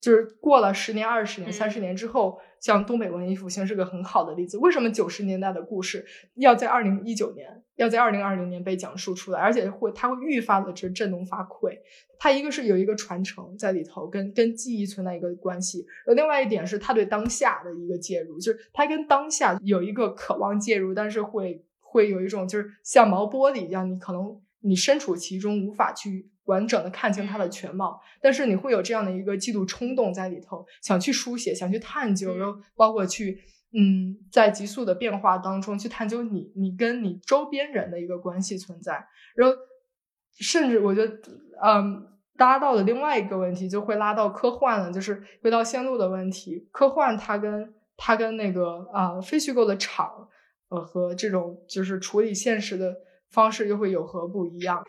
[0.00, 4.56] 就是过了十年、二十年、三十年之后，像东北文艺复兴是个很好的例子。
[4.56, 11.78] 为什么九十年代的故事要在二零一九年、要在二零二零年被讲述出来，而且会它会愈发的这振聋发聩？
[12.18, 26.30] 它一个是有一个传承在里头，跟跟记忆存在一个关系；而另外一点是它对当下的一个介入，就是它跟当下有一个渴望介入，但是会会有一种就是像毛玻璃一样，你可能你身处其中无法去。
[26.46, 33.38] 完整的看清它的全貌，但是你会有这样的一个嫉妒冲动在里头，想去书写，想去探究，然后包括去，
[33.72, 39.54] 嗯，在急速的变化当中去探究你，你跟你周边人的一个关系存在，然后
[40.40, 41.14] 甚至我觉得，
[41.62, 42.04] 嗯，
[42.36, 50.28] 搭到的另外一个问题就会拉到科幻了，就是回到线路的问题，科幻它跟它跟那个啊非虚构的场，
[50.68, 52.92] 呃和这种就是处理现实的
[53.30, 54.84] 方式又会有何不一样？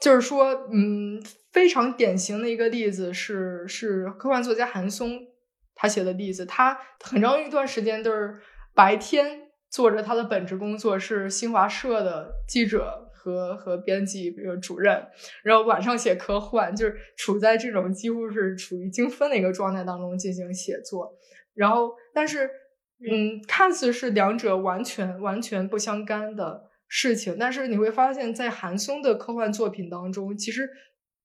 [0.00, 5.26] 就是说，嗯，非常典型的一个例子是是科幻作家韩松
[5.74, 6.44] 他写的例子。
[6.44, 8.38] 他很长一段时间都是
[8.74, 15.06] 白天做着他的本职工作，是新华社的记者和和编辑比如主任，
[15.42, 21.14] 然后晚上写科幻，就是处在这种几乎是处于精分的一个状态当中进行写作。
[21.54, 22.50] 然后，但是
[23.10, 30.68] 嗯，看似是两者完全完全不相干的事情，但是你会发现在韩松的科幻作品当中，其实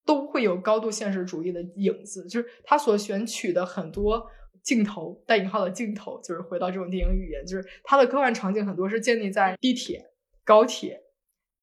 [0.05, 4.25] 都会有高度现实主义的影子，就是他所选取的很多
[4.63, 10.11] 镜头（带引号的镜头），就是回到这种电影语言，就是他的科幻场景很多是建立在地铁、
[10.43, 11.01] 高铁、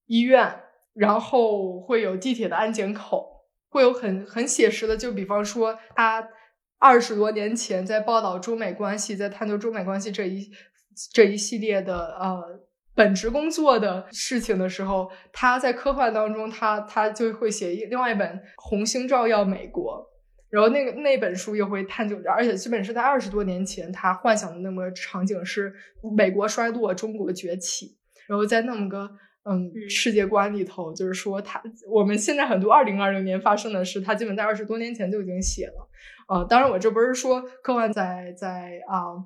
[0.07, 0.61] 医院，
[0.95, 6.29] 然后会有地铁的安检口，会有很很写实的，就比方说他。
[6.81, 10.49] 二十多年前，在报道中美关系，在探究中美关系这一
[11.13, 12.61] 这一系列的呃
[12.99, 20.05] 本职工作的事情的时候，他在科幻当中，他他就会写一另外一本《红星照耀美国》，
[20.51, 25.73] 然后那个那本书又会探究，而且基本是在二十多年前，他幻想的那么场景是
[26.17, 29.09] 美国衰落，中国崛起，然后在那么个
[29.45, 35.89] 嗯世界观里头，就是说他我们现在很多二零二零年发生的事，他基本在二十多年前就已经写了。
[36.29, 39.17] 呃，当然，我这不是说科幻在在啊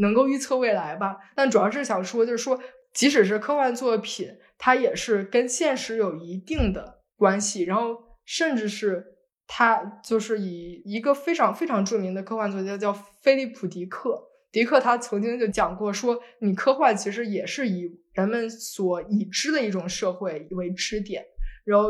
[0.00, 2.60] 能够预测未来吧，但主要是想说，就是说，
[2.92, 9.04] 即使是科幻作品，它也是跟现实有一定的关系，然后甚至是
[9.46, 14.22] 它就是以一个非常非常著名的科幻作家叫菲利普·迪克，
[14.52, 21.24] 迪克他曾经就讲过，说你科幻其实也是以人们所已知的一种社会为支点，
[21.64, 21.88] 然后。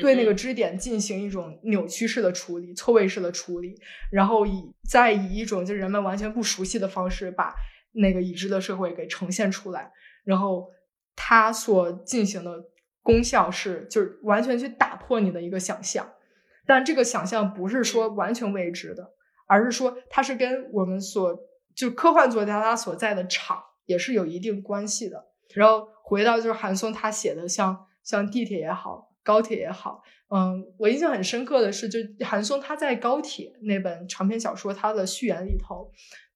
[0.00, 3.74] 对那个支点进行一种扭曲式的处理、错位式的处理，
[4.12, 7.52] 然后以再以一种就人们完全不熟悉的方式把
[7.94, 9.90] 那个已知的社会给呈现出来，
[10.24, 10.70] 然后
[11.16, 12.64] 它所进行的
[13.02, 16.12] 功效是就是完全去打破你的一个想象，
[16.66, 19.12] 但这个想象不是说完全未知的，
[19.46, 21.36] 而是说它是跟我们所
[21.74, 25.26] 就科幻作家他所在的场也是有一定关系的。
[25.54, 29.10] 然后回到就是韩松他写的像像地铁也好。
[29.24, 35.90] 高铁也好，嗯，我印象很深刻的是，就韩松他在《高铁》那本长篇小说他的序言里头，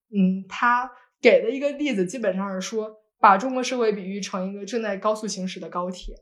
[0.09, 0.91] 嗯，他
[1.21, 6.15] 给的一个例子基本上是说，把中国社会比喻成一个正在高速行驶的高铁，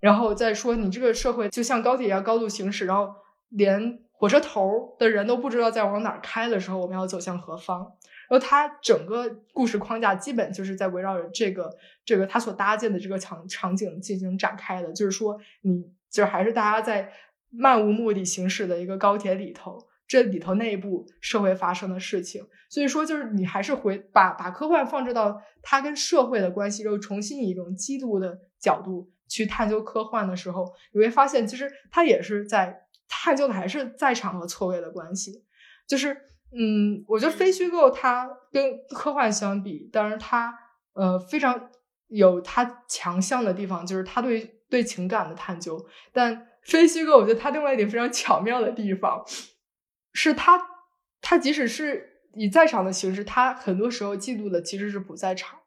[0.00, 3.14] 然后再说你这个社会就像高铁一样高速行驶，然后
[3.48, 7.80] 连火车头的人都不知道在往哪儿开的时候，我们要走向何方。
[8.28, 11.70] 然后他整个故事框架基本就是在围绕着这个
[12.04, 15.92] 这个他所搭建的这个场场景进行展开的，就是说你。
[16.12, 17.10] 就是还是大家在
[17.48, 19.78] 漫无目的行驶的一个高铁里头，
[20.12, 35.46] 这里头内部社会发生的事情，所以说就是你还是回把把科幻放置到它跟社会的关系，又重新以一种基督的角度去探究科幻的时候，你会发现其实它也是在探究的还是在场和错位的关系。
[35.88, 36.14] 就是
[36.54, 40.54] 嗯，我觉得非虚构它跟科幻相比，当然它
[40.92, 41.70] 呃非常
[42.08, 44.58] 有它强项的地方，就是它对。
[44.72, 45.78] 对情感的探究，
[46.14, 49.22] 但非虚构，我觉得它另外一点非常巧妙的地方，
[50.12, 50.60] 是他，
[51.20, 55.60] 他即使是以在场的形式，他很多时候记录的其实是不在场，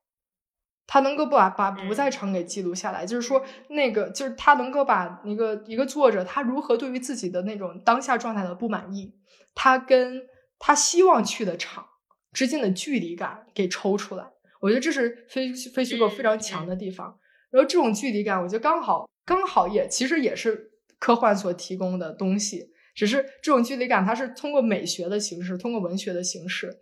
[0.88, 9.14] 他能够把把不在场给记录下来，就是说那个就是他能够把一个一个作者他如何对于自己的那种当下状态的不满意，
[9.54, 10.22] 他跟
[10.60, 11.86] 他希望去的场
[12.32, 14.26] 之间的距离感给抽出来，
[14.62, 17.18] 我觉得这是非非虚构非常强的地方。
[17.50, 26.76] 然后这种距离感，我觉得刚好刚好也其实也是科幻所提供的东西，只是这种距离感它是通过美学的形式，通过文学的形式，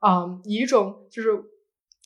[0.00, 1.30] 啊，以一种就是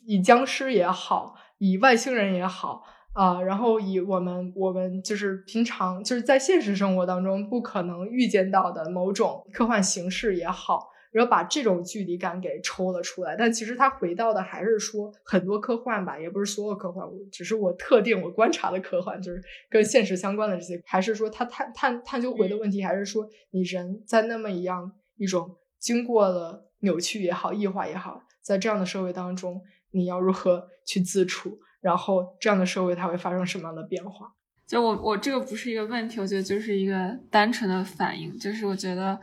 [0.07, 2.83] 以僵尸也好，以外星人也好
[3.15, 10.91] 啊，然后以我们我们就是平常就是在现实生活当中不可能预见到的某种科幻形式也好。
[11.15, 31.61] 然后把这种距离感给抽了出来，但其实他回到的还是说很多科幻吧，也不是所有科幻，只是我特定我观察的科幻，就是跟现实相关的这些，还是说他探探探究回的问题，还是说你人在那么一样一种经过了扭曲也好，异化也好，在这样的社会当中，你要如何去自处？
[31.81, 34.33] 然后这样的社会它会发生什么样的变化？
[34.67, 39.21] 就我我这个不是一个问题，我觉得就是一个单纯的反应，就是我觉得。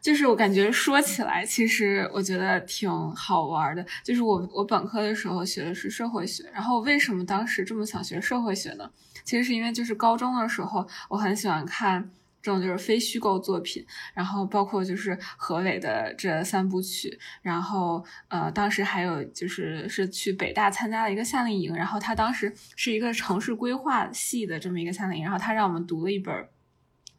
[0.00, 3.84] 就是我感觉说起来，其实我觉得挺好玩的。
[4.04, 8.88] 就是我我本科的时候学的是社会学，然后为什么当时这么想学社会学呢？
[9.24, 13.84] 其实是因为就是高中的时候，我很喜欢看这种就是非虚构作品，
[14.14, 26.32] 然后包括就是何伟的这三部曲，然后呃当时还有就是是去北大参加了一个夏令营，然后他当时是一个城市规划系的这么一个夏令营，然后他让我们读了一本。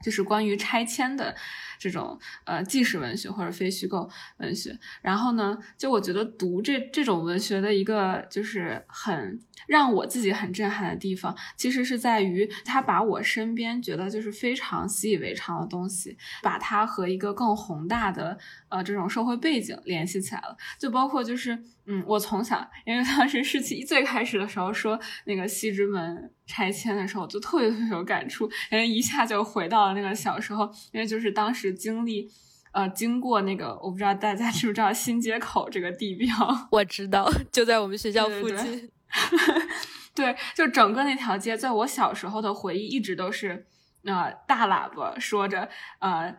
[0.01, 1.35] 就是关于拆迁的
[1.79, 4.77] 这种呃纪实文学或者非虚构文学。
[5.01, 18.37] 然后呢，就我觉得读这这种文学的一个就是很让我自己很震撼的地方，其实是在于他把我身边觉得就是非常习以为常的东西，把它和一个更宏大的
[18.69, 20.55] 呃这种社会背景联系起来了。
[20.79, 26.31] 就包括就是嗯，我从小因为当时世奇最开始的时候说那个西直门。
[26.49, 30.63] 拆迁的时候就特别特别有感触，因为一下就回到了那个小时候，
[30.93, 32.25] 因为就是当时经历，
[32.71, 36.33] 呃，经过那个，我不知道大家知不知道新街口这个地标，
[36.71, 38.89] 我知道，就在我们学校附近。
[40.15, 43.67] 对，就整个那条街，在我小时候的回忆一直都是，
[44.05, 45.67] 呃，大喇叭说着，
[45.99, 46.33] 呃。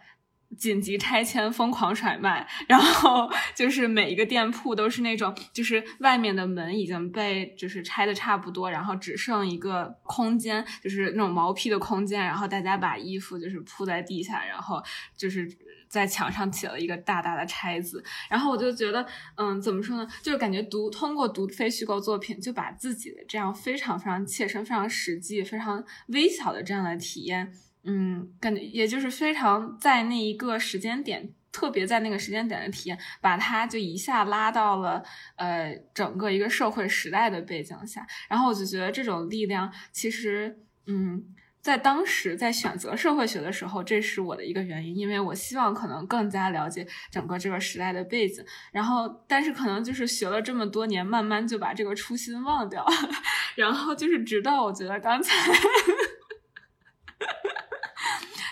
[0.56, 14.82] 紧急拆迁，疯狂甩卖，然后 就是每一个店铺都是那种，就是外面的门已经被就是拆的差不多，然后只剩一个空间，就是那种毛坯的空间，然后大家把衣服就是铺在地下，然后
[15.16, 15.48] 就是
[15.88, 20.08] 在墙上起了一个大大的拆字，然后我就觉得，嗯，怎么说呢？
[20.22, 27.52] 就是感觉读通过读非虚构作品，就把自己的这样非常非常切身、非常实际、非常微小的这样的体验。
[27.90, 35.02] 嗯，感觉也就是非常在那一个时间点，特别在那个时间点的体验，把它就一下拉到了
[35.36, 41.24] 呃整个一个社会时代的背景下，然后我就觉得这种力量其实，嗯，
[41.62, 52.92] 在当时在选择社会学的时候，这是我的一个原因，因为我希望可能更加了解整个这个时代的背景，然后但是可能就是学了这么多年，慢慢就把这个初心忘掉了，
[53.56, 55.32] 然后就是直到我觉得刚才。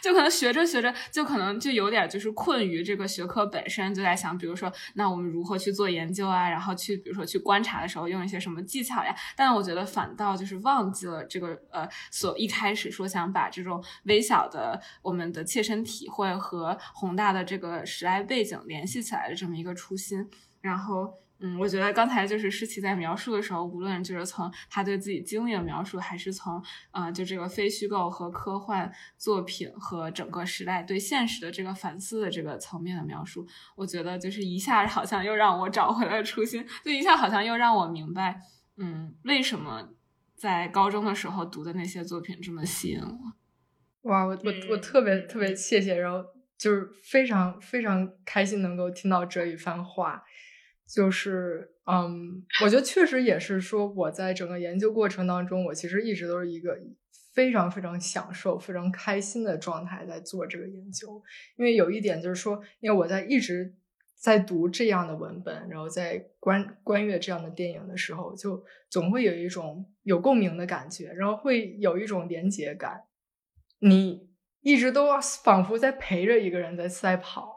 [0.07, 6.49] 就可能学着学着，就可能就有点就是困于这个学科本身，就在想，比如说，那我们如何去做研究啊？
[6.49, 9.13] 然后去，比如说去观察的时候用一些什么技巧呀？
[9.35, 20.31] 但我觉得反倒就是忘记了这个呃，所一开始说想把这种微小的我们的切身体会和宏大的这个时代背景联系起来的这么一个初心，
[20.61, 21.26] 然后。
[21.39, 26.63] 嗯，我觉得刚才就是诗琪在描述的时候，无论就是从他对自己经历的描述，还是从
[26.93, 38.41] 呃，就这个非虚构和科幻作品和整个时代对现实的这个反思的这个层面的描述，我觉得就是一下好像又让我找回了初心，就一下好像又让我明白，
[38.79, 39.91] 嗯，为什么
[40.35, 44.11] 在高中的时候读的那些作品这么吸引我。
[44.11, 46.25] 哇，我我我特别特别谢谢，然后
[46.57, 50.23] 就是非常非常开心能够听到这一番话。
[50.89, 56.79] 就是，嗯，我觉得确实也是说，我在整个研究过程当中，我其实一直都是一个
[57.35, 61.23] 非常非常享受、非常开心的状态在做这个研究。
[61.57, 63.75] 因为有一点就是说，因为我在一直
[64.15, 73.03] 在读这样的文本，然后在观观阅这样的电影的时候，就总会有一种有共鸣的感觉，然后会有一种连结感。
[73.81, 74.31] 你
[74.61, 75.09] 一直都
[75.45, 77.56] 仿佛在陪着一个人在赛跑，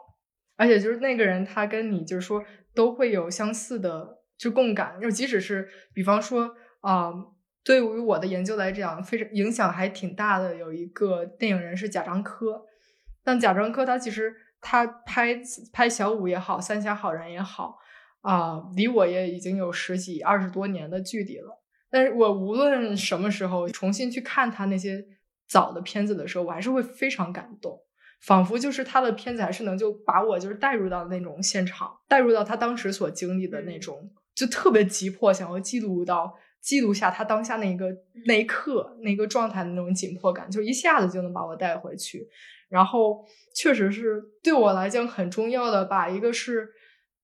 [0.60, 2.44] 而且就是那个人，他跟你就是说。
[2.72, 7.10] 都会有相似的就共感，就即使是比方说啊，
[7.64, 10.54] 对于我的研究来讲，非常影响还挺大的。
[10.54, 12.64] 有一个电影人是贾樟柯，
[13.24, 15.42] 但贾樟柯他其实他拍
[15.72, 17.76] 拍小五也好，三峡好人也好
[18.20, 21.60] 啊，离我也已经有十几二十多年的距离了。
[21.90, 25.04] 但是我无论什么时候重新去看他那些
[25.48, 27.80] 早的片子的时候，我还是会非常感动。
[28.20, 37.86] 仿佛就是他的片子还是能就把我就是带入到那种现场，带入到他当时所经历的那种，就特别急迫想要记录到记录下他当下那个
[38.26, 42.28] 那一刻那个状态的那种紧迫感，就一下子就能把我带回去。
[42.68, 46.68] 然后确实是对我来讲很重要的吧，一个是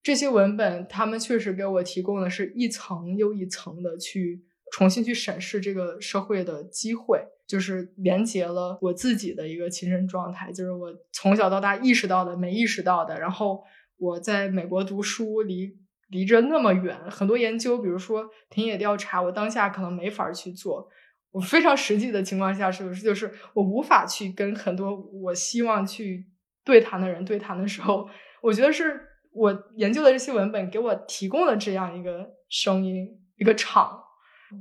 [0.02, 4.42] 这些文本，他们确实给我提供的是一层又一层的去
[4.72, 7.24] 重新去审视这个社会的机会。
[7.46, 13.20] 就是连接了我自己的一个亲身状态，就是我从小到大意识到的、没意识到的。
[13.20, 13.62] 然后
[13.98, 15.72] 我在美国读书，离
[16.08, 20.88] 离着那么远，很多研究，比如说田野调查，我当下可能没法去做。
[21.30, 26.26] 我非常实际的情况下，是不是就是我无法去跟很多我希望去
[26.64, 28.08] 对谈的人对谈的时候，
[28.42, 29.00] 我觉得是
[29.30, 33.06] 我研究的这些文本给我提供了这样一个声音，
[33.36, 34.02] 一个场。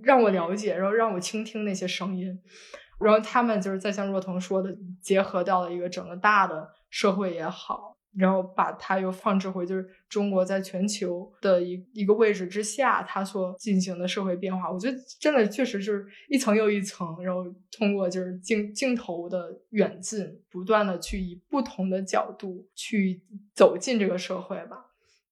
[0.03, 2.39] 让我了解，然后让我倾听那些声音，
[2.99, 17.43] 然后他们就是在像若彤说的，结合到了一个整个大的社会也好，然后把它又放置回就是中国在全球的一一个位置之下，它所进行的社会变化，我觉得真的确实是一层又一层，然后
[17.77, 23.21] 通过就是镜镜头的远近，不断的去以不同的角度去
[23.53, 24.85] 走进这个社会吧。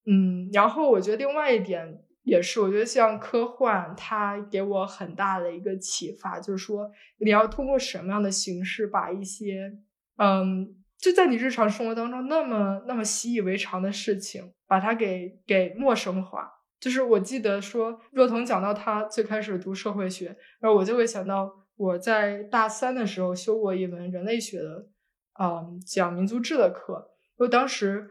[0.06, 2.00] 嗯，然后我觉得另外一点。
[2.24, 9.70] 也是，我觉得像科幻，它给我很大的一个启发，就是说你要通过什么样的形式把一些
[10.16, 16.50] 嗯，就在你日常生活当中那么那么习以为常的事情，把它给给陌生化。
[16.80, 24.86] 就是我记得说，若彤讲到他最开始读社会学，然后我就会想到我在大三的时候修过一门人类学的，
[25.40, 27.10] 嗯，讲民族志的课。
[27.38, 28.10] 因为当时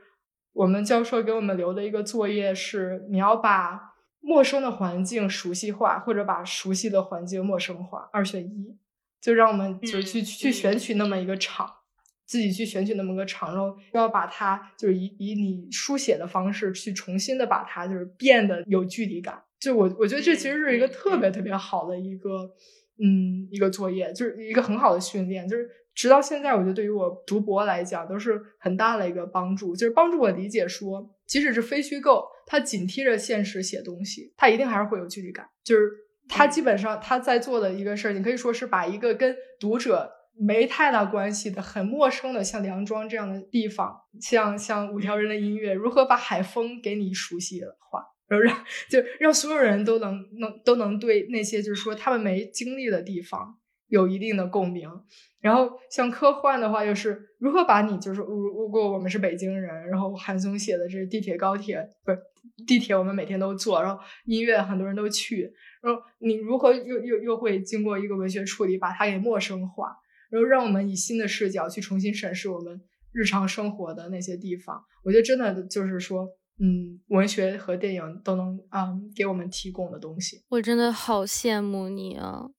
[0.53, 3.92] 我们教授给我们留的一个作业是，你要把
[4.24, 8.76] 陌生的环境熟悉化，或者把熟悉的环境陌生化，二选一。
[9.21, 11.69] 就让我们就去去选取那么一个场。
[12.26, 19.43] 自己去选取那么个场，然后要把它就是以以你书写的方式去重新的把它就是变得有距离感。
[19.59, 22.49] 就我我觉得这其实是一个特别特别好的一个
[22.97, 25.47] 嗯一个作业，就是一个很好的训练。
[25.47, 35.47] 就是直到现在，我觉得对于我读博来讲都是很大的一个帮助，就是帮助我理解说，即使是非虚构，它紧贴着现实写东西，他一定还是会有距离感。
[35.63, 35.89] 就是
[36.27, 40.11] 他基本上他在做的一个事儿，你可以说是把一个跟读者。
[40.35, 54.89] 没太大关系的、很陌生的，像梁庄这样的地方，像像五条人的音乐，如何把海风给你熟悉的话，然后让就让所有人都能能都能对那些就是说他们没经历的地方有一定的共鸣。
[55.39, 62.17] 然后像科幻的话，又是如何把你就是如如果我们是北京人，然后韩松写的这地铁高铁不是
[62.65, 69.95] 地铁，我们每天都坐，然后音乐很多人都去，然后你如何又又又会经过一个文学处理，把它给陌生化。
[70.29, 72.81] 然后让我们以新的视角去重新审视我们
[73.11, 76.27] 日常生活的那些地方，我觉得真的就是说，
[76.59, 80.43] 嗯，文学和电影都能啊给我们提供的东西。
[80.49, 82.49] 我真的好羡慕你啊！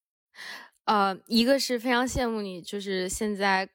[0.84, 3.68] 啊，一个是非常羡慕你，就是现在，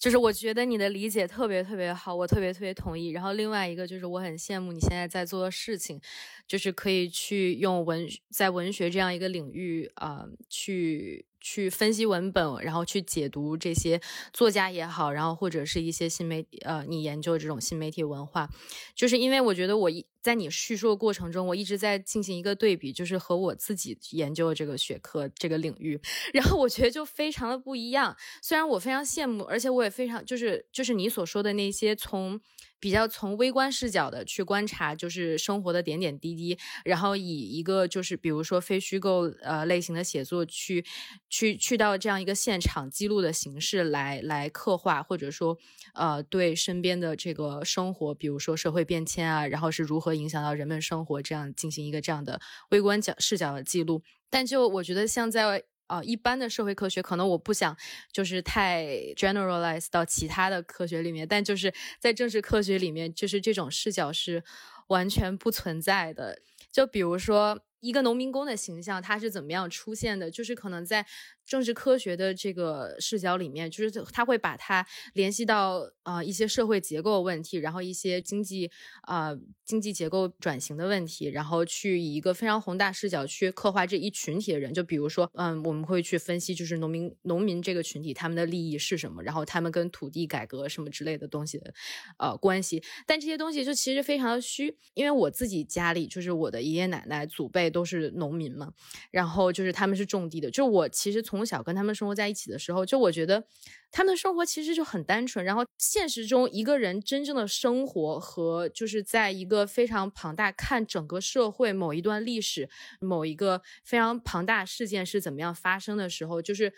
[0.00, 3.10] 就是我觉得你的理解特别特别好，我特别特别同意。
[3.10, 6.00] 然后另外一个就是我很羡慕你现在在做的事情，
[6.48, 11.26] 就是可以去用文在文学这样一个领域啊去。
[11.40, 14.00] 去分析文本，然后去解读这些
[14.32, 18.48] 作家也好，然后或者是一些新媒呃，你研究这种新媒体文化，
[18.94, 26.00] 就是因为我觉得我一在你叙述的过程中，我一直在进行一个对比，就是和我自己研究的这个学科这个领域，
[26.34, 28.16] 然后我觉得就非常的不一样。
[28.42, 32.40] 虽然我非常羡慕，而且我也非常就是就是你所说的那些从。
[32.80, 40.84] 比较从微观视角的去观察，就是生活的点点滴滴，然后以一个就是比如说非虚构呃类型的写作去
[41.28, 45.56] 去去到这样一个现场记录的形式来来刻画，或者说
[45.94, 54.02] 呃对身边的这个生活，比如说社会变迁啊，然后是如何影响到人们生活，这样进行一个这样的微观角视角的记录。
[54.30, 55.64] 但就我觉得像在。
[55.90, 57.76] 啊，一般的社会科学可能我不想
[58.12, 58.86] 就是太
[59.16, 64.44] generalize 到其他的科学里面，但就是在政治科学里面，就是这种视角是
[64.86, 66.40] 完全不存在的。
[66.70, 67.60] 就比如说。
[67.82, 70.30] 一个农民工的形象，他是怎么样出现的？
[70.30, 71.06] 就是可能在
[71.50, 78.70] 政治科学的这个视角里面，就是他会把它联系到啊一些社会结构问题，然后一些经济
[79.02, 84.72] 啊经济结构转型的问题，然后去以一个非常宏大视角去刻画这一群体的人。
[84.72, 91.74] 就比如说，嗯，我们会去分析，就是农民农民这个群体他们的利益是什么，然后他们跟土地改革什么之类的东西的
[92.18, 92.82] 呃关系。
[93.06, 97.70] 但这些东西就其实非常的虚，因为我自己家里就是我的爷爷奶奶祖辈。
[97.70, 98.72] 都是农民嘛，
[99.12, 100.50] 然后就是他们是种地的。
[100.50, 103.42] 就我其实从从小跟他们生活在一起的时候，就我觉得
[103.90, 105.42] 他们的生活其实就很单纯。
[105.42, 112.68] 然后现实中一个人真正的生活和就是在一个非常庞大看整个社会某一段历史、
[113.00, 116.74] 某一个非常庞大事件是怎么样发生的时候，就是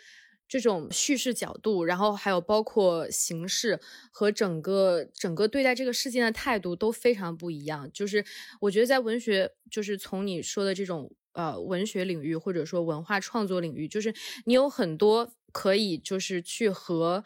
[0.47, 7.91] 这种叙事角度，然后还有包括形式和整个整个对待这个事件的态度都非常不一样。
[7.91, 8.23] 就是
[8.61, 9.51] 我觉得在文学。
[9.71, 14.13] 就是从你说的这种呃文学领域或者说文化创作领域，就是
[14.45, 17.23] 你有很多可以就是去和。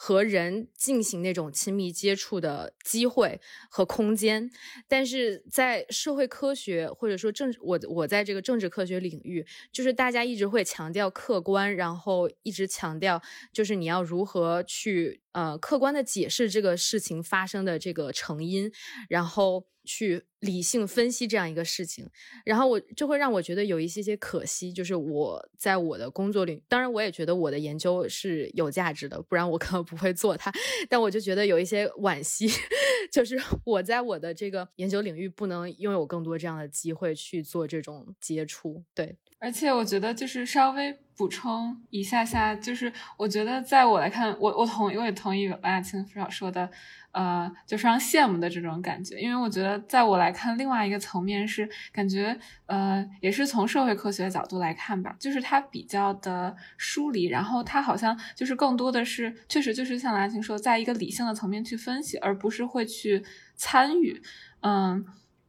[0.00, 4.48] 和人进行那种亲密接触的机会和空间，
[4.86, 13.20] 但是在社会科学或者说政治，我我在这个政治科学领域，就是大家一直会强调客观，然后一直强调
[13.52, 18.70] 就是你要如何去呃客观的解释这个事情发生的这个成因，
[19.08, 19.66] 然后。
[19.88, 22.06] 去理性分析这样一个事情，
[22.44, 30.52] 然后我就会让我觉得有一些些可惜，就是我在我的工作里，当然我也觉得我的研究是有价值的，不然我可能不会做它。
[30.90, 32.46] 但我就觉得有一些惋惜，
[33.10, 38.84] 就是我在我的这个研究领域不能拥有更多这样的机会去做这种接触。
[38.94, 46.68] 对，而且我觉得就是稍微补充一下下，就是我觉得在我来看，我我同我也同意王亚青说的，
[47.12, 52.36] 呃，就非常羡慕的这种感觉，因为我觉得在我来看，另外一个层面是感觉，
[52.66, 63.24] 呃，也是从社会科学角度来看吧，就是它比较的疏离，然后它好像就是更多的是，确实就是像兰青说，在一个理性的层面去分析，而不是会去
[63.54, 64.20] 参与，
[64.62, 65.04] 嗯，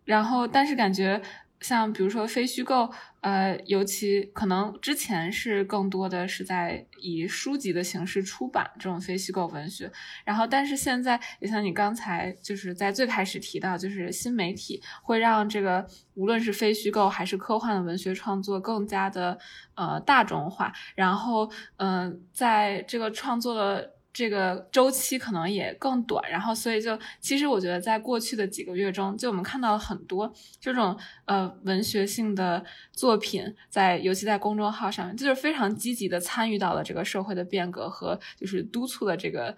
[0.06, 1.20] 然后但是感觉。
[1.62, 2.90] 像比如说非虚构，
[3.22, 9.92] 呃，尤其可能之前是更多的是在以书籍的形式出版这种非虚构文学，
[10.24, 15.86] 然后但是现在也像你刚才就是在最开始提到，就是新媒体会让这个
[16.16, 19.38] 无论是非虚构还是科幻的文学创作更加的
[19.76, 23.99] 呃大众化，然后嗯，在这个创作的。
[24.12, 39.56] 这个周期可能也更短，然后所以就其实我觉得在过去的几个月中，就我们看到了很多这种呃文学性的作品，在尤其在公众号上面，就是非常积极的参与到了这个社会的变革和就是督促的这个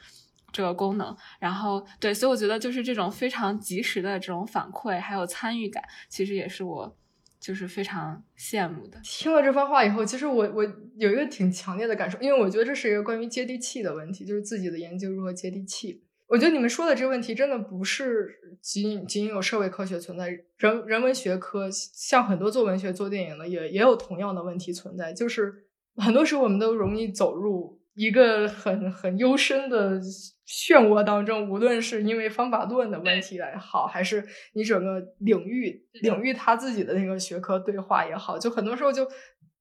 [0.52, 1.16] 这个功能。
[1.40, 6.96] 然后对，所以我觉得就是这种非常及时的这种反馈还有参与感，其实也是我。
[7.42, 9.00] 就是非常羡慕的。
[9.04, 10.64] 听了这番话以后，其实我我
[10.96, 16.04] 有一个挺强烈的感受，因为我觉得这是一个关于接地气的问题，就是自己的研究如何接地气。
[16.28, 25.66] 我觉得你们说的这个问题真的不是仅仅有社会科学存在，人人文学科像很多做文学、做电影的也也有同样的问题存在，就是
[25.98, 27.81] 很多时候我们都容易走入。
[27.94, 30.00] 一个很很幽深的
[30.48, 39.08] 漩涡当中，无论是因为方法论的问题也好，还是你整个领域领域他自己的那个学科对话也好，就很多时候就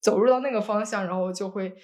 [0.01, 1.75] 走入到那个方向，然后就会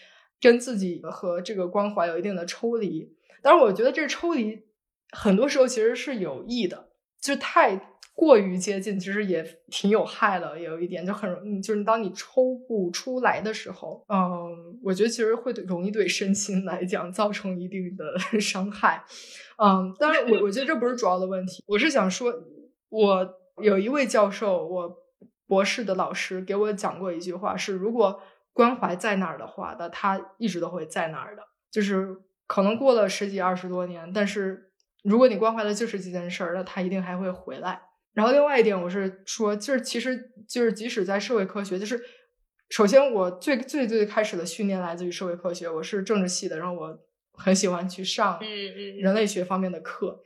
[0.40, 3.16] 跟自己和这个关怀有一定的抽离。
[3.42, 4.62] 但是，我觉得这抽离
[5.10, 6.90] 很多时候其实是有益的，
[7.20, 7.95] 就太。
[8.16, 10.58] 过于接近，其实也挺有害的。
[10.58, 19.04] 有一点就很容易，就是当你抽不出来的时候，嗯，我觉得其实会对容易对身心来讲造成一定的 伤害。
[19.58, 21.62] 嗯，当然，我我觉得这不是主要的问题。
[21.66, 22.32] 我是想说，
[22.88, 24.96] 我有一位教授，我
[25.46, 28.18] 博士的老师给我讲过一句话：是如果
[28.54, 31.42] 关怀在那儿的话，那他一直都会在那儿的。
[31.70, 34.70] 就是可能过了十几二十多年，但是
[35.04, 37.82] 如果你关怀的就是这件事儿，那他一定还会回来。
[38.16, 42.02] 然后另外一点，我是说，就是其实就是即使在社会科学，就是
[42.70, 46.98] 首先我最最最开始的训练来自于社会科学，我是政治系的，然后我
[47.34, 48.40] 很喜欢去上
[48.98, 50.22] 人类学方面的课，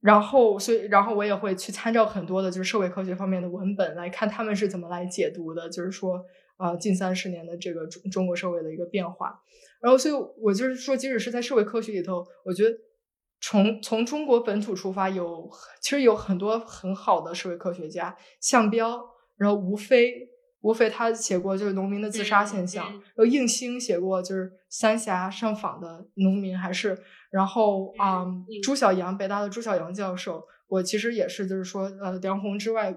[0.00, 6.24] 然后所以然后我也会去参照很多的就是社会科学方面的文本来看他们是怎么来解读的，就是说
[6.56, 9.40] 啊近三十年的这个中中国社会的一个变化，
[9.80, 12.78] 然后所以我就是说，即使是在社会科学里头，我觉得。
[13.40, 15.48] 从从中国本土出发，有
[15.80, 19.00] 其实有很多很好的社会科学家，项彪，
[19.36, 20.28] 然后吴飞，
[20.60, 26.98] 吴飞他写过就是农民的自杀现象，然后应星写过就是三峡上访的农民，还是
[27.30, 28.26] 然后啊
[28.62, 32.92] 朱晓阳，北大的朱晓阳教授，我其实也是就是说呃梁鸿之外，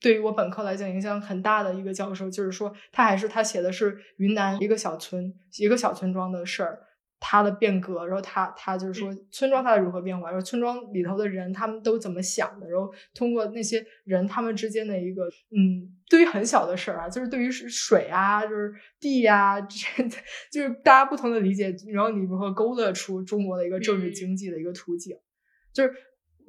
[0.00, 6.86] 对于我本科来讲影响很大的一个教授，就是说他还是他写的是云南一个小村一个小村庄的事儿。
[7.20, 20.02] 他的变革，然后他他就是说村庄它如何变化，然后村庄里头的人他们都怎么想的，然后通过那些人他们之间的一个嗯，对于很小的事儿啊，就是对于水啊，就是地呀， 这
[20.50, 25.14] 就是大家不同的理解，然后你如何勾勒出中国的一个政治经济的一个图景，
[25.74, 25.92] 就是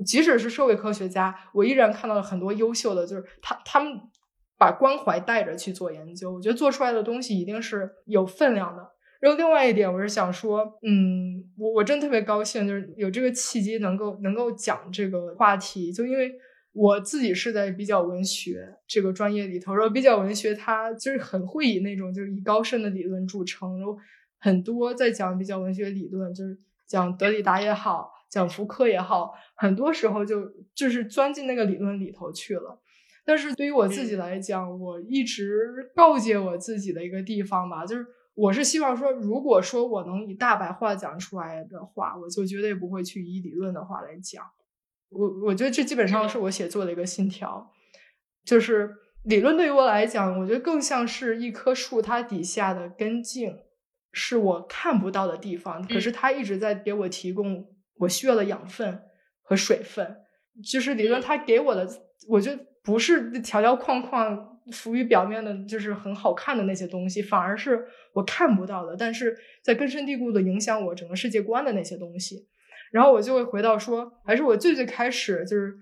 [0.05, 3.99] 即使是社会科学家，我依然看到了很多优秀的，就是他他们
[4.57, 8.89] 把关怀带着去做研究，我觉得做出来的东西一定是有分量的。
[9.22, 16.34] 然后另外一点，我是想说，嗯，我我真特别高兴，就是有这个契机能够能够讲这个话题，就因为
[16.74, 23.95] 我自己是在比较文学这个专业里头，然后比较文学它就是很会以那种就是以高深的理论著称，然后
[24.39, 26.57] 很多在讲比较文学理论，就是
[26.88, 32.82] 讲德里达也好，讲福柯也好，很多时候就就是钻进那个理论里头去了。
[33.24, 38.03] 但是对于我自己来讲，我一直告诫我自己的一个地方吧，就是。
[38.41, 44.43] 我是希望说，如果说我能以大白话讲出来的话，我就绝对不会去以理论的话来讲。
[45.09, 47.71] 我我觉得这基本上是我写作的一个信条，
[48.43, 53.55] 就是理论对于我来讲，我觉得更像是一棵树，它底下的根茎
[54.11, 57.67] 是我看不到的地方，可是它一直在给我提供
[57.99, 59.03] 我需要的养分
[59.43, 60.17] 和水分。
[60.65, 61.87] 就是理论它给我的，
[62.27, 64.50] 我觉得不是条条框框。
[64.72, 72.47] 浮于表面的，就是很好看的那些东西，反而是我看不到的，但是在根深蒂固的影响我整个世界观的那些东西。
[72.91, 75.74] 然后我就会回到说，还是我最最开始就是，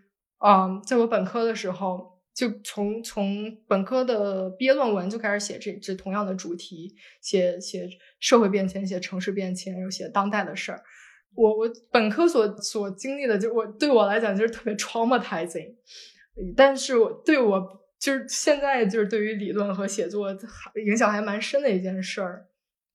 [0.45, 10.81] 嗯，在我本科的时候，就从从本科的毕业论文就开始写这这同样的主题，写写社会变迁，写城市变迁，又写当代的事儿。
[11.35, 15.75] 我我本科所所经历的，就我对我来讲就是特别 traumatizing，
[16.55, 22.45] 但是我对我就是现在就是对于理论和写作还影响还蛮深的一件事儿，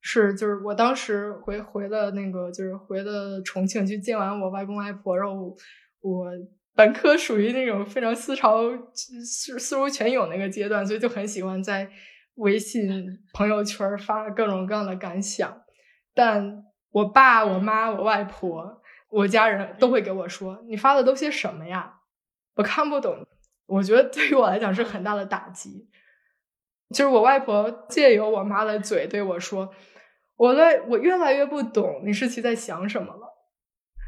[0.00, 5.55] 是就是我当时回回了那个就是回了重庆去见完我外公外婆，然后
[6.00, 6.30] 我
[6.74, 11.88] 本科属于那种非常思潮思思如泉涌那个阶段，所以就很喜欢在
[12.36, 15.62] 微信朋友圈发各种各样的感想，
[16.14, 16.64] 但。
[16.94, 18.80] 我爸、我妈、我外婆、
[19.11, 21.92] 我家人都会给我说：“你发的都些什么呀？
[22.55, 23.26] 我看不懂。”
[23.66, 25.88] 我觉得对于我来讲是很大的打击。
[26.90, 29.68] 就是我外婆借由我妈的嘴对我说
[30.36, 33.20] ：“我在我越来越不懂李世奇在想什么了。”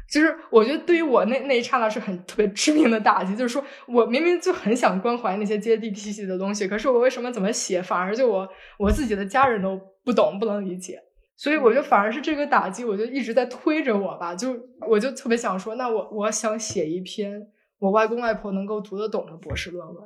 [0.09, 3.35] 就是我觉得对于我那那一刹那是很特别致命的打击。
[3.35, 8.47] 就是说我明明就很想关怀那些接地气的东西，可是我为什么怎么写，反而就我
[8.79, 11.01] 我自己的家人都不懂、不能理解。
[11.35, 17.47] 所以我就反而是这个打击，我就一直在推着我吧，就我就特别想说，那我我想写一篇
[17.79, 20.03] 我外公外婆能够读得懂的博士论文。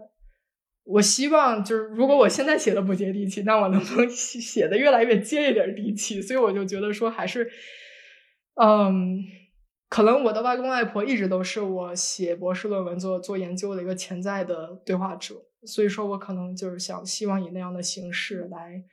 [0.84, 6.22] 我希望就是如果我现在写的不接地气，那我能不能 写的越来越接一点地气？
[6.22, 7.50] 所以我就觉得说，还是，
[8.56, 9.20] 嗯，
[9.90, 18.84] 可能我的外公外婆一直都是我写博士论文做做研究的一个潜在的对话者，所以说我可能就是想希望以那样的形式来。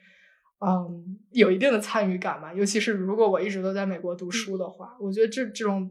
[0.60, 5.88] 嗯，有一定的参与感吧，尤其是如果我一直都在美国读书的话，我觉得这这种，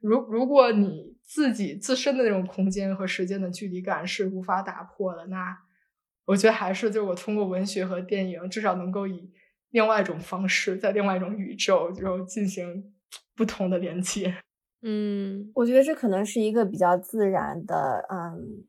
[0.00, 5.58] 如如果你自己自身的那种空间和时间的距离感是无法打破的，那
[6.26, 9.30] 我觉得还是就我通过文学和电影，至少能够以
[9.70, 12.92] 另外一种方式，在另外一种宇宙，就进行
[13.34, 14.34] 不同的连接。
[14.82, 18.64] 嗯，我觉得这可能是一个比较自然的，嗯。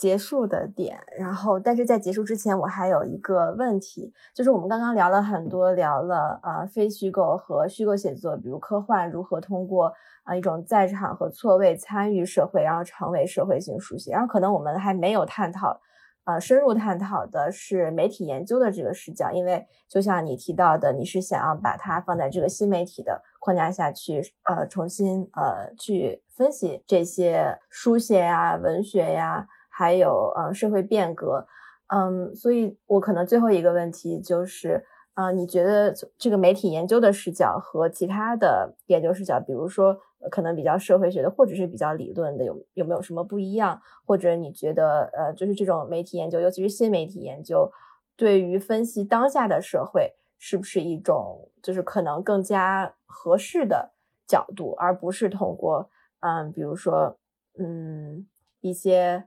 [0.00, 9.92] 结束的点，然后，但是在结束之前，我还有一个问题，就是我们刚刚聊了很多，聊了呃非虚构和虚构写作，比如科幻如何通过
[10.22, 15.78] 啊一种在场和错位参与社会，然后成为社会性书写，然后可能我们还没有探讨，
[16.24, 29.46] 呃深入探讨的是媒体研究的这个视角，因为就像你提到的，你是想要把它放在这个新媒体的框架下去，呃重新呃去分析这些书写呀、文学呀。
[29.80, 31.46] 还有呃社会变革，
[31.86, 39.96] 嗯，所以我可能最后一个问题就是，呃，你觉得这个媒体研究的视角和其他的研究视角，比如说
[40.30, 43.80] 可能比较社会学的，或者是比较理论的，有有没有什么不一样？
[44.04, 47.72] 或者你觉得，呃，就是这种媒体研究，尤其是新媒体研究，
[48.16, 53.92] 对于分析当下的社会，是不是一种就是可能更加合适的
[54.26, 55.88] 角度，而不是通过，
[56.20, 57.16] 嗯，比如说，
[57.58, 58.26] 嗯，
[58.60, 59.24] 一些。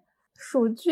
[0.52, 0.92] 数据，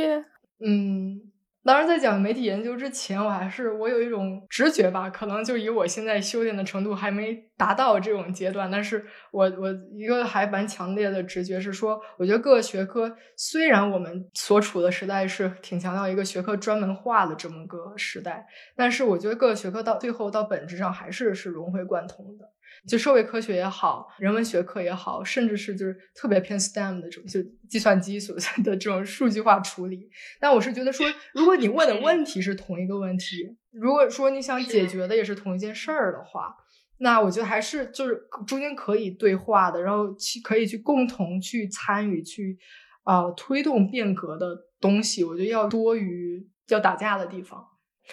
[0.66, 1.20] 嗯，
[1.64, 22.50] 当然，在讲媒体研究之前，我还是我有一种直觉吧，可能就以我现在修炼的程度还没达到这种阶段，但是我我一个还蛮强烈的直觉是说，我觉得各个学科虽然我们所处的时代是挺强调一个学科专门化的这么个时代，但是我觉得各个学科到最后到本质上还是是融会贯通的。
[22.88, 30.10] 就社会科学也好，人文学科也好，甚至是就是特别偏 STEM 的这种，就计算机所 的这种数据化处理。
[30.40, 36.56] 但我是觉得说，如果你问的问题是同一个问题，如果说你想解决的也是同一件事儿的话，
[36.98, 42.58] 那我觉得还是就是中间可以对话的，然后去可以去共同去参与去
[43.06, 47.66] 呃推动变革的东西，我觉得要多于要打架的地方。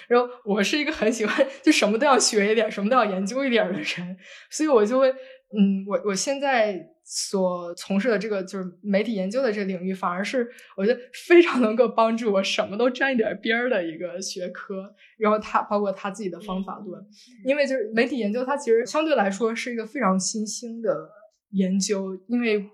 [0.07, 4.17] 然后我是一个很喜欢就什么都要学一点，什么都要研究一点的人，
[4.51, 14.95] 所以我就会，嗯，我我现在所从事的这个就是媒体研究的这个领域，反而是我觉得非常能够帮助我什么都沾一点边儿的一个学科。
[15.19, 17.05] 然后他包括他自己的方法论，
[17.45, 21.09] 因为就是媒体研究，它其实相对来说是一个非常新兴的
[21.51, 22.65] 研究，因为。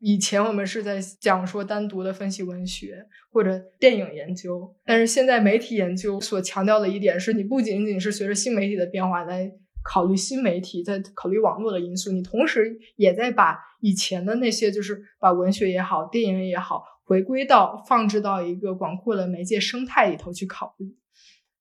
[0.00, 9.52] 以前我们是在讲说单独的分析文学或者电影研究，但是现在媒体研究所强调的一点是，你不仅仅是随着新媒体的变化来
[9.84, 20.96] 考虑新媒体，在考虑网络的因素，你同时也在把以前的那些，就是把文学也好，电影也好，回归到放置到一个广阔的媒介生态里头去考虑。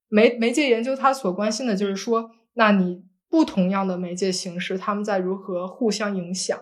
[0.07, 6.57] 媒媒介研究它所关心的就是说，那你不同样的媒介形式，他们在如何互相影响，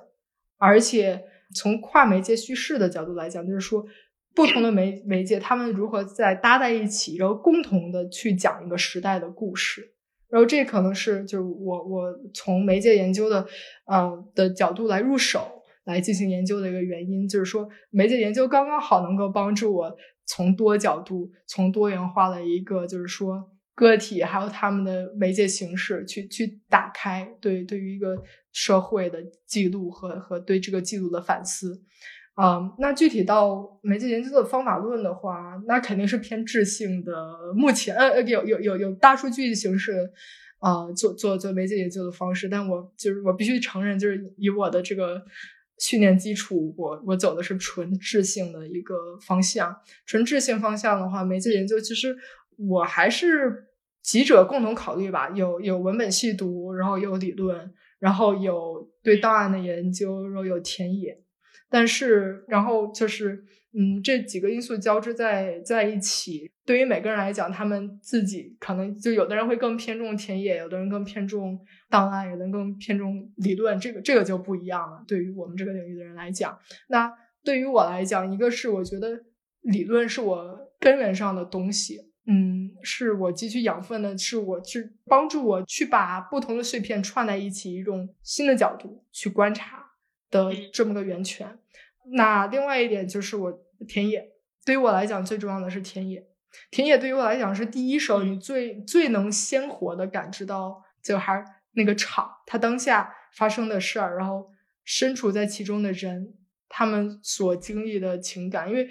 [0.57, 1.25] 而且。
[1.55, 3.85] 从跨媒介叙事的角度来讲，就是说，
[4.35, 9.93] 不同的媒媒介，他们如何在搭在一起，然后共同的去讲一个时代的故事。
[10.29, 13.47] 然后这可能是就是我我从媒介研究的
[13.85, 19.95] 呃的角度来入手来进行研究的一个原因，就是说媒介研究刚刚好能够帮助我
[20.25, 28.17] 从多角度、从多元化的一个，就是说个体还有他们的媒介形式去去打开对对于一个
[28.51, 31.80] 社会的记录和和对这个记录的反思。
[32.41, 37.13] 嗯，那具体到媒介研究的方法论的话，那肯定是偏质性的。
[37.55, 40.11] 目前呃有有有有大数据形式，
[40.59, 45.23] 呃做做做媒介研究的方式，但我就是我必须承认，就是以我的这个
[45.80, 49.75] 训练基础，我我走的是纯质性的一个方向。
[50.07, 52.15] 纯质性方向的话，媒介研究其实
[52.57, 53.66] 我还是
[54.08, 61.22] 几者共同考虑吧，有有文本细读，然后有理论，然后有对档案的研究，然后有田野。
[61.70, 63.43] 但是，然后就是，
[63.74, 75.03] 嗯，这几个因素交织在在一起，对于每个人来讲，他们自己可能就有的人会更偏重田野，有的人更偏重档案，有的人更偏重理论，这个这个就不一样了。
[75.05, 77.12] 对于我们这个领域的人来讲，那
[77.43, 79.26] 对于我来讲，一个是我觉得
[79.64, 89.86] 理论是我根源上的东西，嗯，是我汲取养分的，是我去帮助我去把不同的碎片串在一起，一种新的角度去观察。
[90.30, 91.57] 的这么个源泉，
[92.11, 94.30] 那另外一点就是我田野，
[94.65, 96.21] 对于我来讲最重要的是田野。
[96.69, 101.41] 田野对于我来讲是第一手，你最最能鲜活的感知到，就还
[101.75, 104.51] 那个场，它当下发生的事儿，然后
[104.84, 106.34] 身处在其中的人，
[106.67, 108.67] 他们所经历的情感。
[108.69, 108.84] 因为，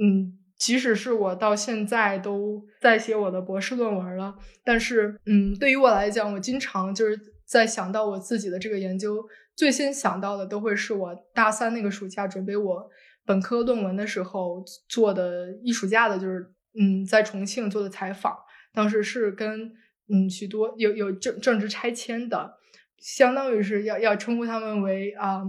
[0.00, 4.34] 嗯，即使是我到现在都在写我的博士论文了，
[4.64, 9.24] 但是，嗯，对于我来讲，我经常就是在想到我自己的这个研究。
[9.56, 12.90] 最先想到的都会是我大三那个暑假准备我
[13.24, 18.36] 本科论文的时候做的艺术家的，就是嗯，在重庆做的采访。
[18.72, 19.70] 当时是跟
[20.08, 22.54] 嗯许多有有政政治拆迁的，
[22.98, 25.42] 相当于是要要称呼他们为啊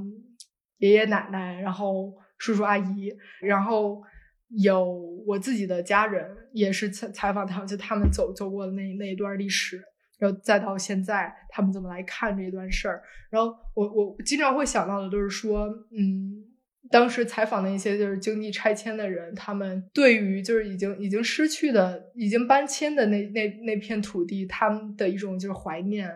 [0.77, 4.03] 爷爷奶奶，然后叔叔阿姨，然后
[4.49, 4.85] 有
[5.25, 9.81] 我自己的家人也是采采访他们，就他们走走过的那那一段历史。
[10.17, 13.03] 然后再到现在，他们怎么来看这一段事儿？
[13.29, 16.41] 然后我我经常会想到的都是说，嗯，
[16.89, 26.09] 当时采访的一些就是经历拆迁的人，他们对于就是已经已经失去的、已经搬迁的那那那片土地，他们的一种就是怀念。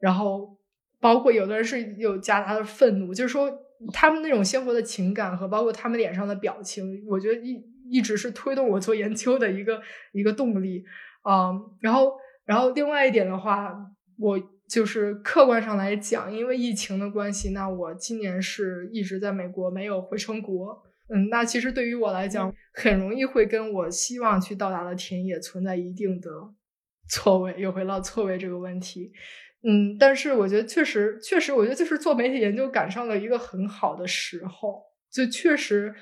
[0.00, 0.58] 然后
[0.98, 3.48] 包括有的人是有夹杂的愤怒，就是说
[3.92, 9.80] 他们那种鲜活的情感和包括他们脸上的表情，我觉得一一直是推动我做研究的一个
[10.12, 10.84] 一个动力。
[11.28, 12.12] 嗯，然后。
[12.46, 13.74] 然后另外一点的话，
[14.20, 20.80] 我就是客观上来讲，因为疫情的关系，那我今年是一直在美国，没有回成国。
[21.08, 26.30] 嗯，那其实对于我来讲，很容易会跟我希望去到达的田野存在一定的
[27.08, 29.10] 错位，又回到错位这个问题。
[29.68, 35.94] 嗯，但是我觉得确实，确实，我觉得就是做媒体研究赶上了一个很好的时候，就确实。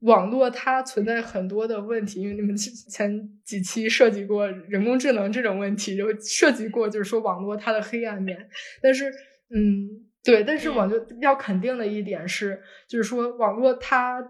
[0.00, 8.46] 网络它存在很多的问题，因为你们前几期涉及过人工智能这种问题，就涉及过就是说网络它的黑暗面。
[8.82, 9.10] 但是，
[9.48, 9.88] 嗯，
[10.22, 14.20] 对，但是网络要肯定的一点是，就是说网络它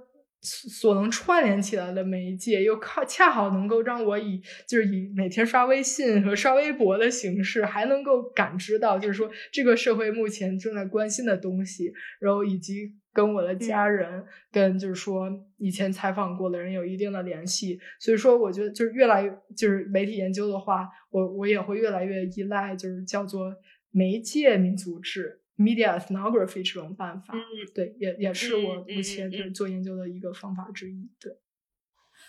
[0.44, 12.94] 所能串联起来的媒介，又靠恰好能够让我以就是以每天刷微信和刷微博的形式，还能够感知到就是说这个社会目前正在关心的东西，然后以及。
[13.14, 23.54] 跟我的家人，跟就是说以前采访过的人有一定的联系，所以说我觉得就是越来越就是媒体研究的话，我我也会越来越依赖就是叫做
[23.92, 27.34] 媒介民族志 （media ethnography） 这种办法。
[27.74, 31.10] 对，也也是我目前就是做研究的一个方法之一。
[31.20, 31.32] 对，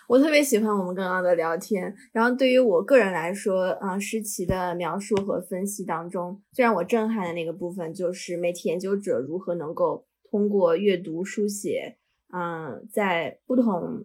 [0.07, 1.95] 我特别喜欢我们刚刚的聊天。
[2.11, 10.07] 然后对于我个人来说，啊，诗琪的描述和分析当中，最让我震撼的那个部分，就是媒体研究者如何能够。
[10.32, 11.97] 通过阅读、书写，
[12.34, 14.03] 嗯，在不同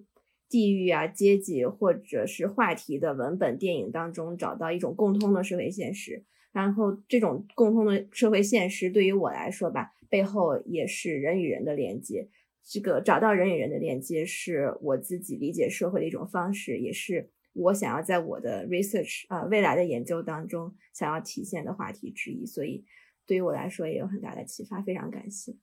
[0.48, 12.28] 地域啊、阶级或者是话题的文本、电影当中找到一种共通的社会现实，然后这种共通的社会现实对于我来说吧，背后也是人与人的连接。
[12.62, 22.46] 这个找到人与人的连接，是我自己理解社会的一种方式，也是我想要在我的 research 啊未来的研究当中想要体现的话题之一。
[22.46, 22.84] 所以
[23.26, 25.56] 对于我来说也有很大的启发，非常感谢。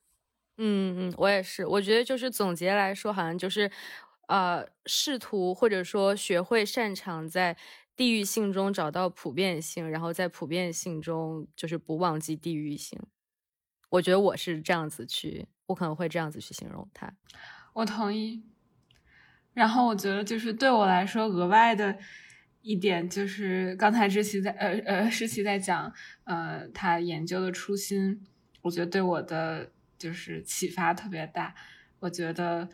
[0.57, 1.65] 嗯嗯，我也是。
[1.65, 3.69] 我觉得就是总结来说，好像就是，
[4.27, 7.55] 呃，试图或者说学会擅长在
[7.97, 12.97] 地域性中找到普遍性，然后在普遍性中就是不忘记地域性。
[13.89, 17.11] 我觉得我是这样子去，我可能会这样子去形容它。
[17.73, 18.43] 我同意。
[19.53, 21.97] 然后我觉得就是对我来说，额外的
[22.61, 25.91] 一点就是刚才知琪在呃呃诗琪在讲
[26.23, 28.25] 呃他研究的初心，
[28.61, 29.71] 我觉得对我的。
[29.99, 31.55] 就是启发特别大，
[32.01, 32.69] 我觉得，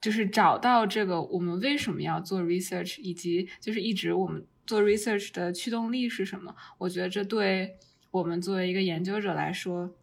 [0.00, 6.54] 就是找到这个我们为什么要做 research，以及就是一直我们做 research 的驱动力是什么？
[6.78, 7.76] 我觉得这对
[8.10, 9.94] 我们作为一个研究者来说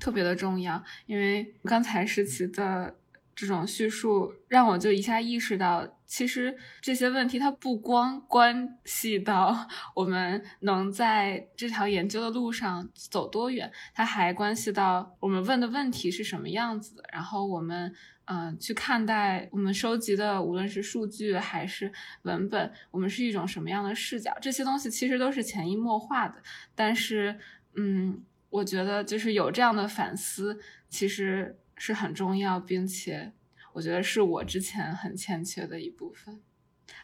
[0.00, 2.96] 特别的重要，因为刚才石奇的。
[3.40, 9.56] 这种叙述让我就一下意识到，其实这些问题它不光关系到
[9.94, 17.04] 我们能在这条研究的路上走多远，它还关系到我们问的问题是什么样子的。
[17.12, 17.94] 然后我们
[18.28, 24.36] 嗯去看待我们收集的，无论是数据还是文本，我们是一种什么样的视角？
[24.40, 26.42] 这些东西其实都是潜移默化的。
[26.74, 27.38] 但是
[27.74, 31.58] 嗯，我觉得就是有这样的反思，其实。
[31.80, 33.32] 是很重要，并且
[33.72, 36.40] 我觉得是我之前很欠缺的一部分，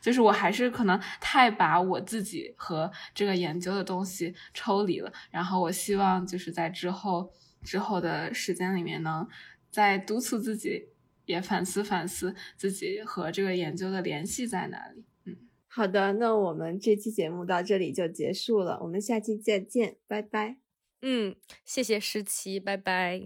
[0.03, 5.12] 就是我还是可能太把我自己和这个研究的东西抽离了。
[5.31, 9.29] 然后我希望就是在之后之后的时间里面，能
[9.70, 10.89] 再督促自己，
[11.27, 15.05] 也反思反思自己和这个研究的联系在哪里。
[15.25, 20.59] 嗯，好的，那我们这期节目到这里就结束了，我们下期再见，拜拜。
[21.03, 23.22] 嗯，谢谢十琪，拜拜。